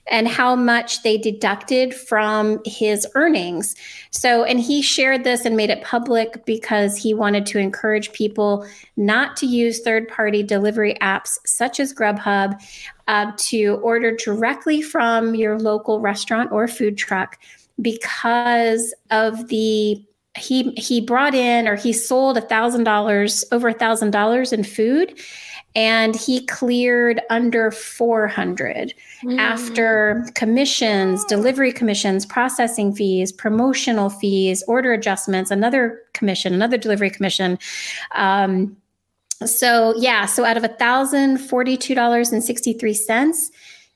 [0.08, 3.74] and how much they deducted from his earnings.
[4.10, 8.66] So, and he shared this and made it public because he wanted to encourage people
[8.96, 12.60] not to use third party delivery apps such as Grubhub
[13.08, 17.38] uh, to order directly from your local restaurant or food truck
[17.80, 20.04] because of the
[20.38, 24.64] he he brought in or he sold a thousand dollars over a thousand dollars in
[24.64, 25.18] food
[25.74, 28.92] and he cleared under 400
[29.24, 29.38] mm.
[29.38, 37.58] after commissions, delivery commissions, processing fees, promotional fees, order adjustments, another commission, another delivery commission.
[38.14, 38.76] Um,
[39.46, 43.50] so yeah, so out of $1,042.63,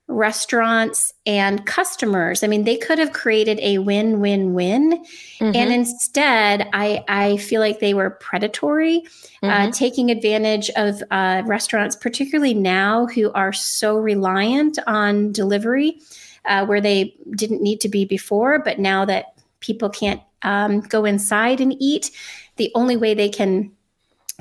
[0.07, 2.43] restaurants and customers.
[2.43, 5.03] I mean, they could have created a win win win.
[5.39, 5.55] Mm-hmm.
[5.55, 8.97] And instead, I, I feel like they were predatory,
[9.41, 9.69] uh, mm-hmm.
[9.69, 15.99] uh, taking advantage of uh, restaurants, particularly now who are so reliant on delivery,
[16.45, 18.59] uh, where they didn't need to be before.
[18.59, 22.11] But now that people can't um, go inside and eat,
[22.57, 23.71] the only way they can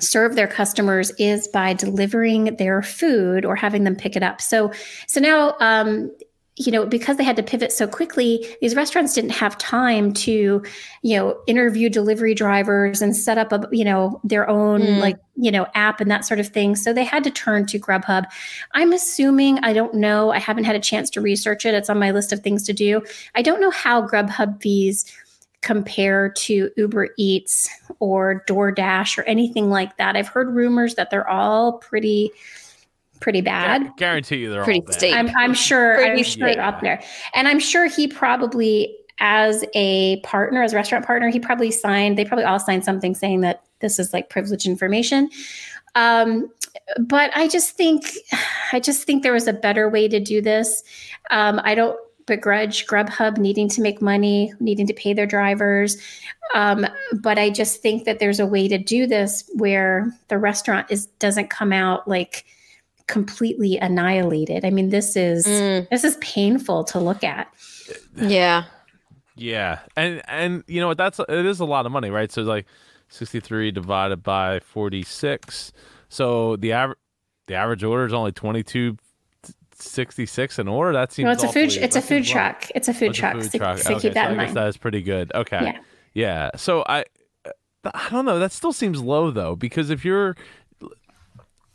[0.00, 4.40] serve their customers is by delivering their food or having them pick it up.
[4.40, 4.72] So,
[5.06, 6.10] so now, um,
[6.56, 10.62] you know, because they had to pivot so quickly, these restaurants didn't have time to,
[11.02, 15.00] you know, interview delivery drivers and set up a, you know, their own mm.
[15.00, 16.76] like, you know, app and that sort of thing.
[16.76, 18.26] So they had to turn to Grubhub.
[18.72, 21.74] I'm assuming, I don't know, I haven't had a chance to research it.
[21.74, 23.02] It's on my list of things to do.
[23.34, 25.04] I don't know how Grubhub fees
[25.64, 30.14] compare to Uber Eats or DoorDash or anything like that.
[30.14, 32.30] I've heard rumors that they're all pretty
[33.20, 33.90] pretty bad.
[33.96, 35.14] guarantee you they're pretty all steep.
[35.14, 36.68] I'm, I'm sure pretty I'm sure yeah.
[36.68, 37.02] up there.
[37.34, 42.18] And I'm sure he probably as a partner, as a restaurant partner, he probably signed,
[42.18, 45.30] they probably all signed something saying that this is like privileged information.
[45.94, 46.50] Um,
[46.98, 48.04] but I just think,
[48.72, 50.82] I just think there was a better way to do this.
[51.30, 55.96] Um, I don't begrudge Grubhub needing to make money, needing to pay their drivers.
[56.54, 60.86] Um, but I just think that there's a way to do this where the restaurant
[60.90, 62.44] is doesn't come out like
[63.06, 64.64] completely annihilated.
[64.64, 65.88] I mean, this is mm.
[65.90, 67.52] this is painful to look at.
[68.16, 68.64] Yeah.
[69.36, 69.80] Yeah.
[69.96, 72.30] And and you know what that's it is a lot of money, right?
[72.30, 72.66] So it's like
[73.08, 75.72] 63 divided by 46.
[76.08, 76.98] So the average
[77.46, 78.96] the average order is only 22
[79.84, 80.92] 66 an order.
[80.92, 81.24] That seems.
[81.24, 81.72] No, it's a food.
[81.74, 82.70] It's a food truck.
[82.74, 83.34] It's a food it's truck.
[83.34, 83.78] A food so, truck.
[83.78, 84.56] So okay, keep that so in mind.
[84.56, 85.32] That is pretty good.
[85.34, 85.60] Okay.
[85.62, 85.78] Yeah.
[86.14, 86.50] Yeah.
[86.56, 87.04] So I,
[87.92, 88.38] I don't know.
[88.38, 90.36] That still seems low though, because if you're,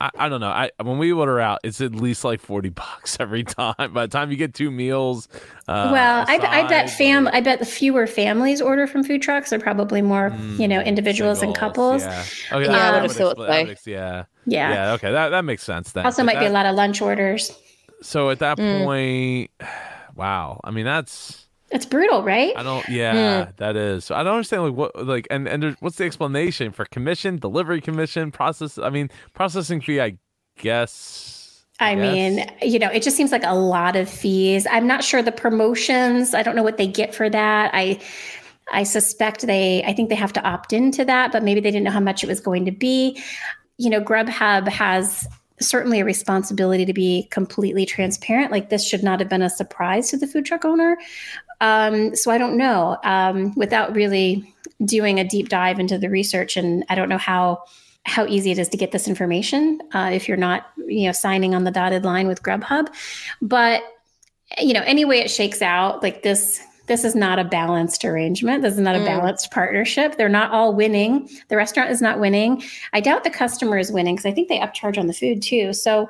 [0.01, 0.49] I, I don't know.
[0.49, 3.76] I when we order out, it's at least like forty bucks every time.
[3.78, 5.28] By the time you get two meals.
[5.68, 7.28] Uh, well, I, I bet fam.
[7.28, 10.80] I bet the fewer families order from food trucks are probably more, mm, you know,
[10.80, 12.03] individuals singles, and couples.
[12.03, 12.24] Yeah.
[12.53, 13.91] Okay, yeah, I would have thought so.
[13.91, 14.24] Yeah.
[14.45, 14.74] Yeah.
[14.74, 14.91] Yeah.
[14.93, 15.12] Okay.
[15.12, 16.05] That that makes sense then.
[16.05, 17.51] Also, but might that, be a lot of lunch orders.
[18.02, 18.84] So at that mm.
[18.84, 19.52] point,
[20.16, 20.60] wow.
[20.64, 22.54] I mean, that's it's brutal, right?
[22.56, 22.88] I don't.
[22.89, 23.56] Yeah, mm.
[23.58, 24.06] that is.
[24.06, 27.82] So I don't understand like what like and and what's the explanation for commission, delivery
[27.82, 28.78] commission, process?
[28.78, 30.02] I mean, processing fee.
[30.02, 30.18] I
[30.58, 31.66] guess.
[31.82, 34.68] I mean, you know, it just seems like a lot of fees.
[34.70, 36.34] I'm not sure the promotions.
[36.34, 37.72] I don't know what they get for that.
[37.74, 38.00] I
[38.72, 41.86] I suspect they I think they have to opt into that, but maybe they didn't
[41.86, 43.22] know how much it was going to be.
[43.78, 45.28] You know, Grubhub has
[45.62, 48.51] certainly a responsibility to be completely transparent.
[48.51, 50.97] Like this should not have been a surprise to the food truck owner.
[51.62, 52.97] Um, so I don't know.
[53.03, 54.53] Um, without really
[54.86, 57.64] doing a deep dive into the research, and I don't know how
[58.05, 61.53] how easy it is to get this information uh, if you're not you know signing
[61.53, 62.88] on the dotted line with Grubhub,
[63.41, 63.82] but
[64.57, 68.64] you know any way it shakes out, like this this is not a balanced arrangement.
[68.64, 69.06] This is not a mm.
[69.06, 70.18] balanced partnership.
[70.18, 71.30] They're not all winning.
[71.48, 72.62] The restaurant is not winning.
[72.92, 75.72] I doubt the customer is winning because I think they upcharge on the food too.
[75.72, 76.10] So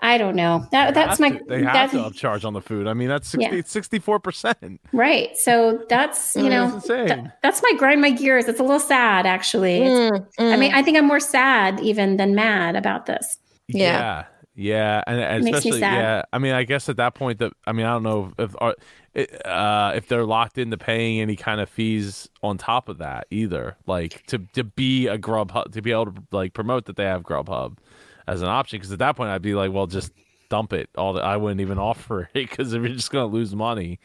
[0.00, 0.64] I don't know.
[0.70, 1.30] That that's my.
[1.30, 2.86] To, they have to upcharge on the food.
[2.86, 4.80] I mean, that's 64 percent.
[4.92, 5.36] Right.
[5.36, 7.10] So that's you know th-
[7.42, 8.46] that's my grind my gears.
[8.46, 9.80] It's a little sad actually.
[9.80, 10.52] Mm, mm.
[10.52, 13.38] I mean, I think I'm more sad even than mad about this.
[13.66, 13.98] Yeah.
[13.98, 14.24] yeah.
[14.60, 16.24] Yeah, and, and especially yeah.
[16.32, 19.92] I mean, I guess at that point, that I mean, I don't know if uh,
[19.94, 23.76] if they're locked into paying any kind of fees on top of that either.
[23.86, 27.22] Like to to be a Grubhub to be able to like promote that they have
[27.22, 27.78] Grubhub
[28.26, 30.10] as an option because at that point I'd be like, well, just
[30.48, 30.90] dump it.
[30.98, 34.00] All that I wouldn't even offer it because if you're just gonna lose money,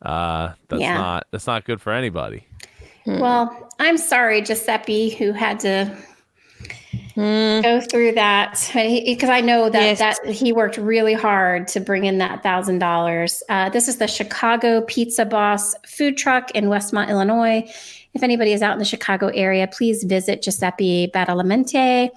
[0.00, 0.96] uh, that's yeah.
[0.96, 2.46] not that's not good for anybody.
[3.04, 3.20] Hmm.
[3.20, 5.94] Well, I'm sorry, Giuseppe, who had to
[7.16, 7.62] mm.
[7.62, 9.98] go through that because I know that yes.
[9.98, 13.42] that he worked really hard to bring in that thousand uh, dollars.
[13.72, 17.64] This is the Chicago Pizza Boss food truck in Westmont, Illinois.
[18.14, 22.10] If anybody is out in the Chicago area, please visit Giuseppe Badalamenti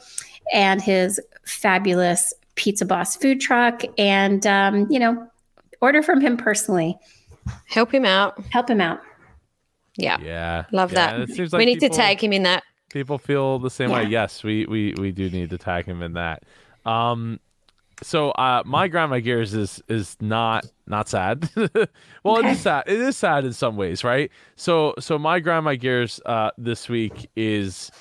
[0.51, 5.27] and his fabulous Pizza Boss food truck and, um, you know,
[5.81, 6.97] order from him personally.
[7.67, 8.43] Help him out.
[8.49, 9.01] Help him out.
[9.97, 10.17] Yeah.
[10.21, 10.65] Yeah.
[10.71, 11.29] Love yeah, that.
[11.29, 12.63] Like we need people, to tag him in that.
[12.95, 14.03] People feel the same yeah.
[14.03, 14.03] way.
[14.05, 16.43] Yes, we, we, we do need to tag him in that.
[16.85, 17.41] Um,
[18.01, 21.49] so uh, my grandma gears is is not not sad.
[21.55, 22.47] well, okay.
[22.47, 22.83] it is sad.
[22.87, 24.31] It is sad in some ways, right?
[24.55, 27.91] So so my grandma gears uh, this week is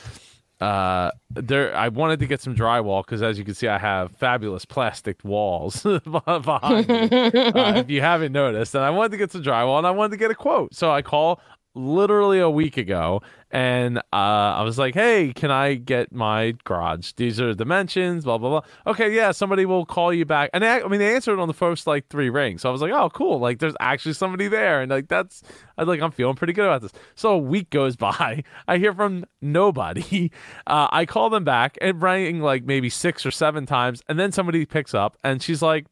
[0.61, 4.13] uh there i wanted to get some drywall because as you can see i have
[4.13, 9.33] fabulous plastic walls behind me uh, if you haven't noticed and i wanted to get
[9.33, 11.41] some drywall and i wanted to get a quote so i call
[11.75, 13.21] literally a week ago
[13.55, 17.13] and uh, I was like, "Hey, can I get my garage?
[17.13, 20.69] These are dimensions, blah blah blah." Okay, yeah, somebody will call you back, and they,
[20.69, 23.09] I mean, they answered on the first like three rings, so I was like, "Oh,
[23.11, 23.39] cool!
[23.39, 25.45] Like, there's actually somebody there," and like that's,
[25.79, 26.91] I like, I'm feeling pretty good about this.
[27.15, 30.33] So a week goes by, I hear from nobody.
[30.67, 34.33] Uh, I call them back and ring like maybe six or seven times, and then
[34.33, 35.87] somebody picks up, and she's like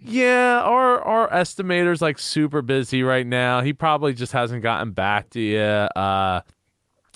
[0.00, 3.60] yeah, our our estimator's like super busy right now.
[3.60, 5.60] He probably just hasn't gotten back to you.
[5.60, 6.42] Uh,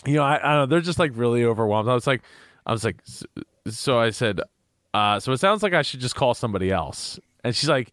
[0.04, 0.66] you know, I, I don't know.
[0.66, 1.88] They're just like really overwhelmed.
[1.88, 2.22] I was like,
[2.66, 2.96] I was like,
[3.68, 4.40] so, I said,
[4.94, 7.20] uh, so it sounds like I should just call somebody else.
[7.44, 7.92] And she's like,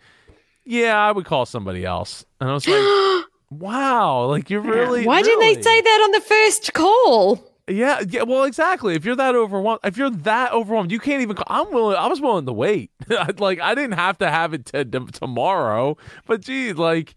[0.65, 2.25] yeah, I would call somebody else.
[2.39, 5.05] And I was like, wow, like you're really.
[5.05, 5.29] Why really...
[5.29, 7.48] didn't they say that on the first call?
[7.69, 8.23] Yeah, yeah.
[8.23, 8.95] Well, exactly.
[8.95, 11.37] If you're that overwhelmed, if you're that overwhelmed, you can't even.
[11.47, 11.95] I'm willing.
[11.95, 12.91] I was willing to wait.
[13.37, 15.97] like I didn't have to have it t- tomorrow.
[16.25, 17.13] But geez, like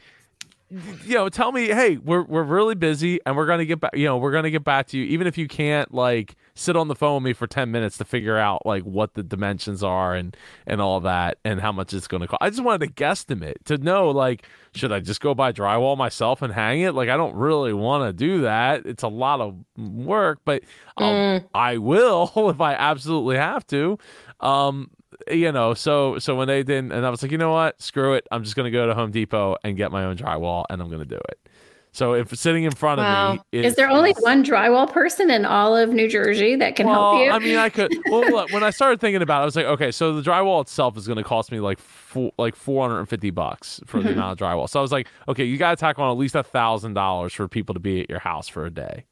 [1.05, 3.97] you know, tell me, hey, we're we're really busy and we're gonna get back.
[3.97, 6.89] You know, we're gonna get back to you, even if you can't like sit on
[6.89, 10.15] the phone with me for ten minutes to figure out like what the dimensions are
[10.15, 10.37] and
[10.67, 12.43] and all that and how much it's gonna cost.
[12.43, 16.43] I just wanted to guesstimate to know like, should I just go buy drywall myself
[16.43, 16.95] and hang it?
[16.95, 18.87] Like, I don't really want to do that.
[18.87, 20.63] It's a lot of work, but
[20.99, 21.45] mm.
[21.55, 23.99] I will if I absolutely have to.
[24.41, 24.91] Um,
[25.31, 28.15] you know, so so when they didn't, and I was like, you know what, screw
[28.15, 30.91] it, I'm just gonna go to Home Depot and get my own drywall, and I'm
[30.91, 31.49] gonna do it.
[31.95, 33.33] So if sitting in front wow.
[33.33, 36.75] of me, is, is there only one drywall person in all of New Jersey that
[36.75, 37.31] can well, help you?
[37.31, 37.95] I mean, I could.
[38.11, 40.97] Well, when I started thinking about it, I was like, okay, so the drywall itself
[40.97, 44.07] is going to cost me like four, like 450 bucks for mm-hmm.
[44.07, 44.71] the amount of drywall.
[44.71, 47.35] So I was like, okay, you got to tack on at least a thousand dollars
[47.35, 49.05] for people to be at your house for a day.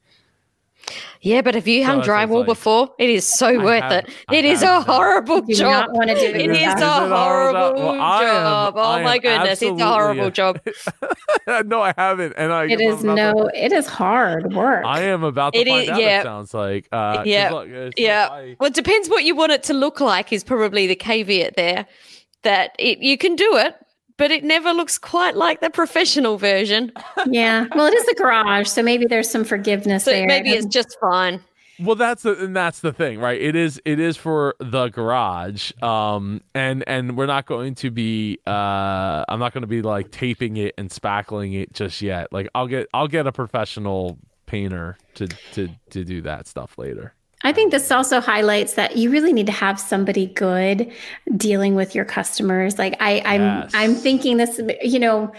[1.22, 3.92] Yeah, but if you hung so drywall like, before, it is so I worth have,
[3.92, 4.14] it.
[4.28, 5.90] I it is a horrible do job.
[5.92, 6.36] want to do it.
[6.36, 8.76] It is a horrible well, job.
[8.76, 10.60] Am, oh my goodness, it's a horrible job.
[11.66, 12.64] no, I haven't, and I.
[12.64, 13.34] It is no.
[13.34, 14.84] To, it is hard work.
[14.86, 16.00] I am about to it find is, out.
[16.00, 16.20] Yeah.
[16.20, 16.88] It sounds like.
[16.90, 17.68] Uh, yeah, look,
[17.98, 18.28] yeah.
[18.30, 20.32] I, well, it depends what you want it to look like.
[20.32, 21.86] Is probably the caveat there.
[22.42, 23.76] That it, you can do it,
[24.20, 26.92] but it never looks quite like the professional version.
[27.26, 27.66] yeah.
[27.74, 30.26] Well, it is a garage, so maybe there's some forgiveness so there.
[30.26, 31.42] Maybe it's just fine.
[31.80, 33.40] Well, that's the and that's the thing, right?
[33.40, 38.38] It is it is for the garage, um, and and we're not going to be.
[38.46, 42.30] Uh, I'm not going to be like taping it and spackling it just yet.
[42.30, 47.14] Like I'll get I'll get a professional painter to to to do that stuff later.
[47.42, 50.92] I think this also highlights that you really need to have somebody good
[51.36, 52.78] dealing with your customers.
[52.78, 53.70] Like I, I'm, yes.
[53.74, 55.32] I'm thinking this, you know,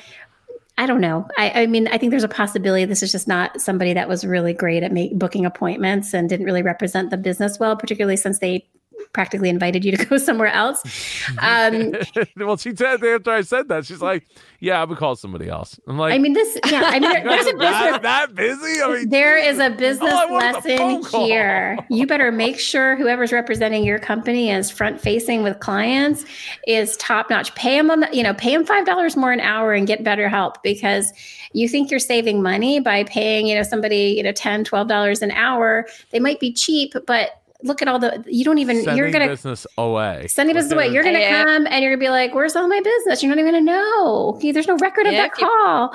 [0.78, 1.28] I don't know.
[1.38, 4.26] I, I, mean, I think there's a possibility this is just not somebody that was
[4.26, 8.40] really great at make, booking appointments and didn't really represent the business well, particularly since
[8.40, 8.68] they
[9.14, 10.82] practically invited you to go somewhere else.
[11.40, 11.94] Um,
[12.38, 14.26] well, she said after I said that, she's like,
[14.60, 17.48] "Yeah, I would call somebody else." I'm like, I mean, this, yeah, I mean, there's
[17.48, 18.82] a business that busy.
[18.82, 21.78] I mean, there is a business lesson here.
[21.90, 26.26] You better make sure whoever's representing your company is front facing with clients,
[26.68, 27.54] is top notch.
[27.56, 30.04] Pay them on the, you know, pay them five dollars more an hour and get
[30.04, 31.14] better help because
[31.54, 35.32] you think you're saving money by paying, you know, somebody, you know, 10 $12 an
[35.32, 35.86] hour.
[36.12, 39.26] They might be cheap, but look at all the you don't even sending you're gonna
[39.26, 40.28] send business away.
[40.28, 40.90] Sending business away.
[40.90, 41.44] You're gonna yeah.
[41.44, 43.22] come and you're gonna be like where's all my business?
[43.22, 44.40] You're not even gonna know.
[44.42, 45.92] There's no record of that call.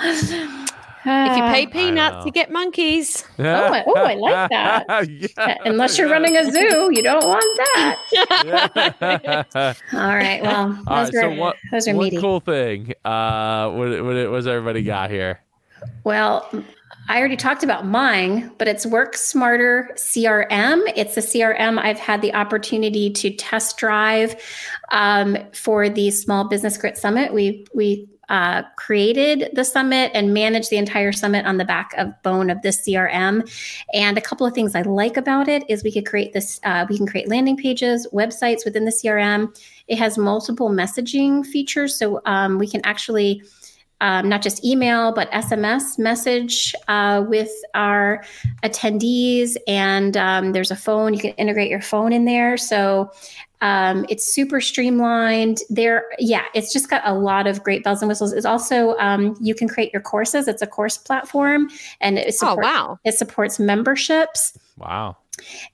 [1.08, 3.24] If you pay peanuts you get monkeys.
[3.38, 4.86] Oh, I, oh i like that.
[5.08, 9.76] Yeah, unless you're running a zoo you don't want that.
[9.92, 12.20] All right well those all right, were, so what, those are what meaty.
[12.20, 15.40] cool thing uh what, what, what has everybody got here?
[16.04, 16.48] Well
[17.08, 20.82] I already talked about mine, but it's Work Smarter CRM.
[20.96, 24.34] It's a CRM I've had the opportunity to test drive
[24.90, 27.32] um, for the Small Business Grit Summit.
[27.32, 32.10] We we uh, created the summit and managed the entire summit on the back of
[32.24, 33.48] bone of this CRM.
[33.92, 36.58] And a couple of things I like about it is we could create this.
[36.64, 39.56] Uh, we can create landing pages, websites within the CRM.
[39.86, 43.44] It has multiple messaging features, so um, we can actually
[44.00, 48.24] um, not just email, but SMS message uh, with our
[48.62, 49.56] attendees.
[49.66, 52.56] And um, there's a phone, you can integrate your phone in there.
[52.56, 53.10] So
[53.62, 55.60] um, it's super streamlined.
[55.70, 58.32] There, yeah, it's just got a lot of great bells and whistles.
[58.32, 60.46] It's also, um, you can create your courses.
[60.46, 61.70] It's a course platform
[62.00, 62.98] and it supports, oh, wow.
[63.04, 64.58] it supports memberships.
[64.76, 65.16] Wow.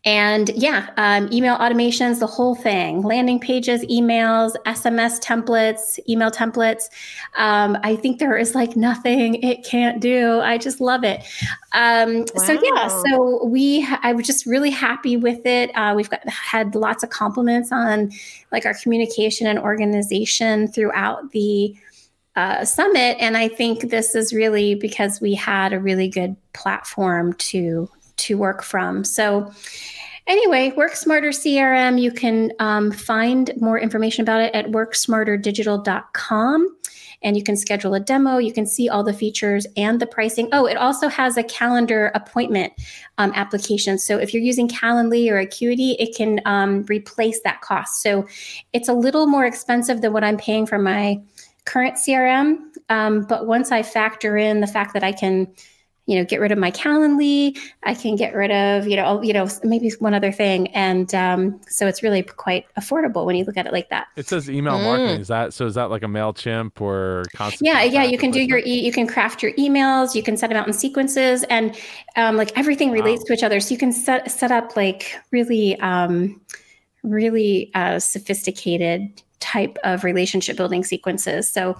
[0.04, 6.84] And yeah, um, email automations, the whole thing landing pages, emails, SMS templates, email templates.
[7.36, 10.40] Um, I think there is like nothing it can't do.
[10.40, 11.24] I just love it.
[11.72, 12.44] Um, wow.
[12.44, 15.70] So yeah, so we, I was just really happy with it.
[15.76, 18.10] Uh, we've got had lots of compliments on
[18.50, 21.74] like our communication and organization throughout the
[22.34, 23.16] uh, summit.
[23.20, 27.88] And I think this is really because we had a really good platform to
[28.22, 29.04] to work from.
[29.04, 29.52] So,
[30.26, 36.76] anyway, Work Smarter CRM, you can um, find more information about it at worksmarterdigital.com.
[37.24, 38.38] And you can schedule a demo.
[38.38, 40.48] You can see all the features and the pricing.
[40.50, 42.72] Oh, it also has a calendar appointment
[43.18, 43.96] um, application.
[43.96, 48.02] So if you're using Calendly or Acuity, it can um, replace that cost.
[48.02, 48.26] So
[48.72, 51.22] it's a little more expensive than what I'm paying for my
[51.64, 52.56] current CRM.
[52.88, 55.46] Um, but once I factor in the fact that I can
[56.07, 57.57] you know, get rid of my Calendly.
[57.84, 61.61] I can get rid of, you know, you know, maybe one other thing, and um,
[61.68, 64.09] so it's really quite affordable when you look at it like that.
[64.16, 64.84] It says email mm.
[64.84, 65.20] marketing.
[65.20, 65.66] Is that so?
[65.66, 67.66] Is that like a Mailchimp or constant?
[67.66, 68.03] Yeah, yeah.
[68.03, 70.14] You can do your e- you can craft your emails.
[70.14, 71.78] You can set them out in sequences, and
[72.16, 73.26] um, like everything relates wow.
[73.26, 73.61] to each other.
[73.61, 76.40] So you can set set up like really, um,
[77.05, 81.48] really uh, sophisticated type of relationship building sequences.
[81.48, 81.76] So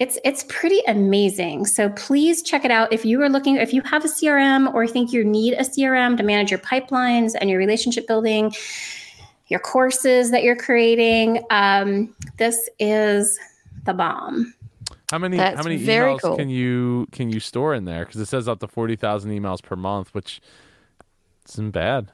[0.00, 1.66] it's it's pretty amazing.
[1.66, 4.86] So please check it out if you are looking if you have a CRM or
[4.86, 8.52] think you need a CRM to manage your pipelines and your relationship building,
[9.48, 11.44] your courses that you're creating.
[11.50, 13.38] Um, this is
[13.84, 14.54] the bomb.
[15.10, 16.36] How many That's how many emails cool.
[16.36, 18.06] can you can you store in there?
[18.06, 20.40] Because it says up to forty thousand emails per month, which
[21.50, 22.10] isn't bad.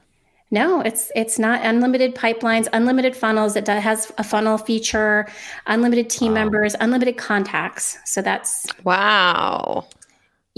[0.49, 3.55] No, it's it's not unlimited pipelines, unlimited funnels.
[3.57, 5.27] It has a funnel feature,
[5.65, 6.43] unlimited team wow.
[6.43, 7.97] members, unlimited contacts.
[8.05, 9.85] So that's wow.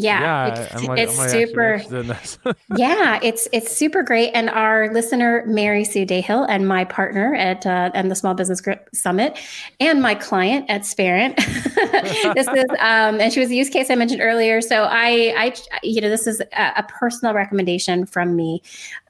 [0.02, 2.56] Yeah, yeah it's, like, it's super.
[2.78, 4.32] yeah, it's it's super great.
[4.32, 8.62] And our listener Mary Sue Dayhill and my partner at uh, and the Small Business
[8.62, 9.38] Grit Summit,
[9.82, 11.36] and my client at Sparent.
[11.36, 14.62] this is um, and she was a use case I mentioned earlier.
[14.62, 18.62] So I I you know this is a, a personal recommendation from me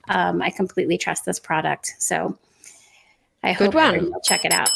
[0.10, 1.96] um, I completely trust this product.
[2.00, 2.38] So
[3.44, 4.12] I Good hope one.
[4.24, 4.70] check it out.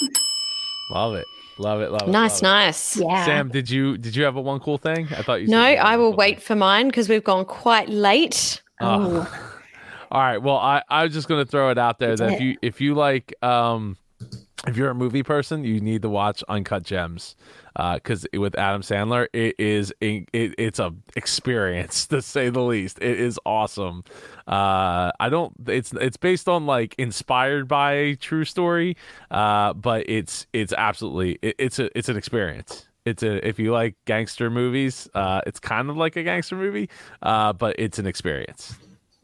[0.92, 1.26] Love it.
[1.58, 1.92] Love it.
[1.92, 2.12] Love it.
[2.12, 2.98] Nice, love nice.
[2.98, 3.04] It.
[3.04, 3.26] Yeah.
[3.26, 5.08] Sam, did you did you have a one cool thing?
[5.12, 5.48] I thought you.
[5.48, 6.46] No, I will wait thing.
[6.46, 8.62] for mine because we've gone quite late.
[8.80, 9.30] Oh.
[10.12, 10.38] All right.
[10.38, 12.96] Well, I I was just gonna throw it out there that if you if you
[12.96, 13.98] like um
[14.68, 17.36] if you're a movie person, you need to watch Uncut Gems
[17.74, 22.62] because uh, with Adam Sandler, it is a, it, it's a experience to say the
[22.62, 23.00] least.
[23.02, 24.04] It is awesome.
[24.48, 25.54] Uh, I don't.
[25.68, 28.96] It's it's based on like inspired by a true story,
[29.32, 32.88] uh, but it's it's absolutely it, it's a it's an experience.
[33.06, 36.90] It's a if you like gangster movies, uh, it's kind of like a gangster movie,
[37.22, 38.76] uh, but it's an experience.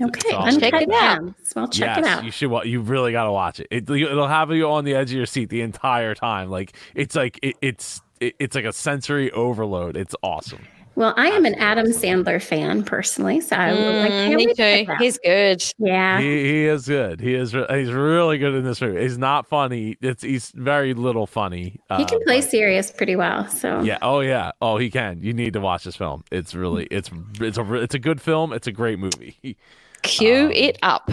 [0.02, 1.34] Okay, so check it out.
[1.56, 2.24] Well, check yes, it out.
[2.24, 2.52] You should.
[2.66, 3.68] You really got to watch it.
[3.70, 3.90] it.
[3.90, 6.50] It'll have you on the edge of your seat the entire time.
[6.50, 9.98] Like it's like it, it's it, it's like a sensory overload.
[9.98, 10.66] It's awesome.
[10.96, 14.94] Well, I am an Adam Sandler fan personally, so I, mm, I can't me too.
[15.00, 15.64] He's good.
[15.78, 17.22] Yeah, he, he is good.
[17.22, 17.52] He is.
[17.52, 19.02] He's really good in this movie.
[19.02, 19.98] He's not funny.
[20.02, 21.80] It's he's very little funny.
[21.96, 23.48] He can uh, play but, serious pretty well.
[23.48, 23.98] So yeah.
[24.02, 24.52] Oh yeah.
[24.62, 25.22] Oh, he can.
[25.22, 26.24] You need to watch this film.
[26.32, 26.86] It's really.
[26.92, 27.10] It's
[27.40, 28.52] it's a it's a good film.
[28.52, 29.38] It's a great movie.
[30.02, 31.10] Cue um, it up.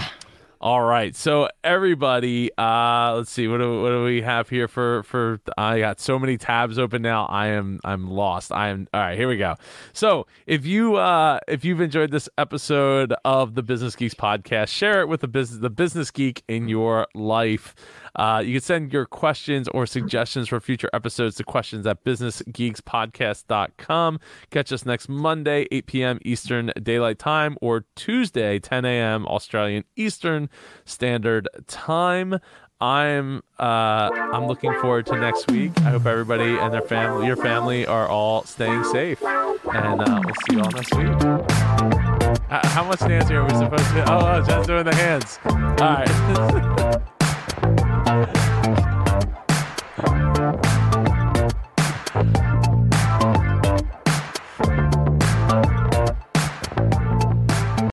[0.59, 5.03] All right, so everybody, uh, let's see what do, what do we have here for
[5.03, 7.27] for I got so many tabs open now.
[7.27, 8.51] I am I'm lost.
[8.51, 9.19] I am all right.
[9.19, 9.57] Here we go.
[9.93, 15.03] So if you uh, if you've enjoyed this episode of the Business Geeks podcast, share
[15.03, 17.75] it with the business the business geek in your life.
[18.17, 24.21] Uh, you can send your questions or suggestions for future episodes to questions at businessgeekspodcast.com.
[24.51, 26.19] Catch us next Monday, 8 p.m.
[26.23, 29.25] Eastern Daylight Time, or Tuesday, 10 a.m.
[29.27, 30.51] Australian Eastern
[30.85, 32.39] Standard Time.
[32.79, 35.73] I'm uh, I'm looking forward to next week.
[35.79, 40.35] I hope everybody and their family, your family, are all staying safe, and uh, we'll
[40.47, 41.09] see you all next week.
[42.51, 44.13] How much dancing are we supposed to?
[44.13, 45.39] Oh, oh just doing the hands.
[45.47, 47.03] All right.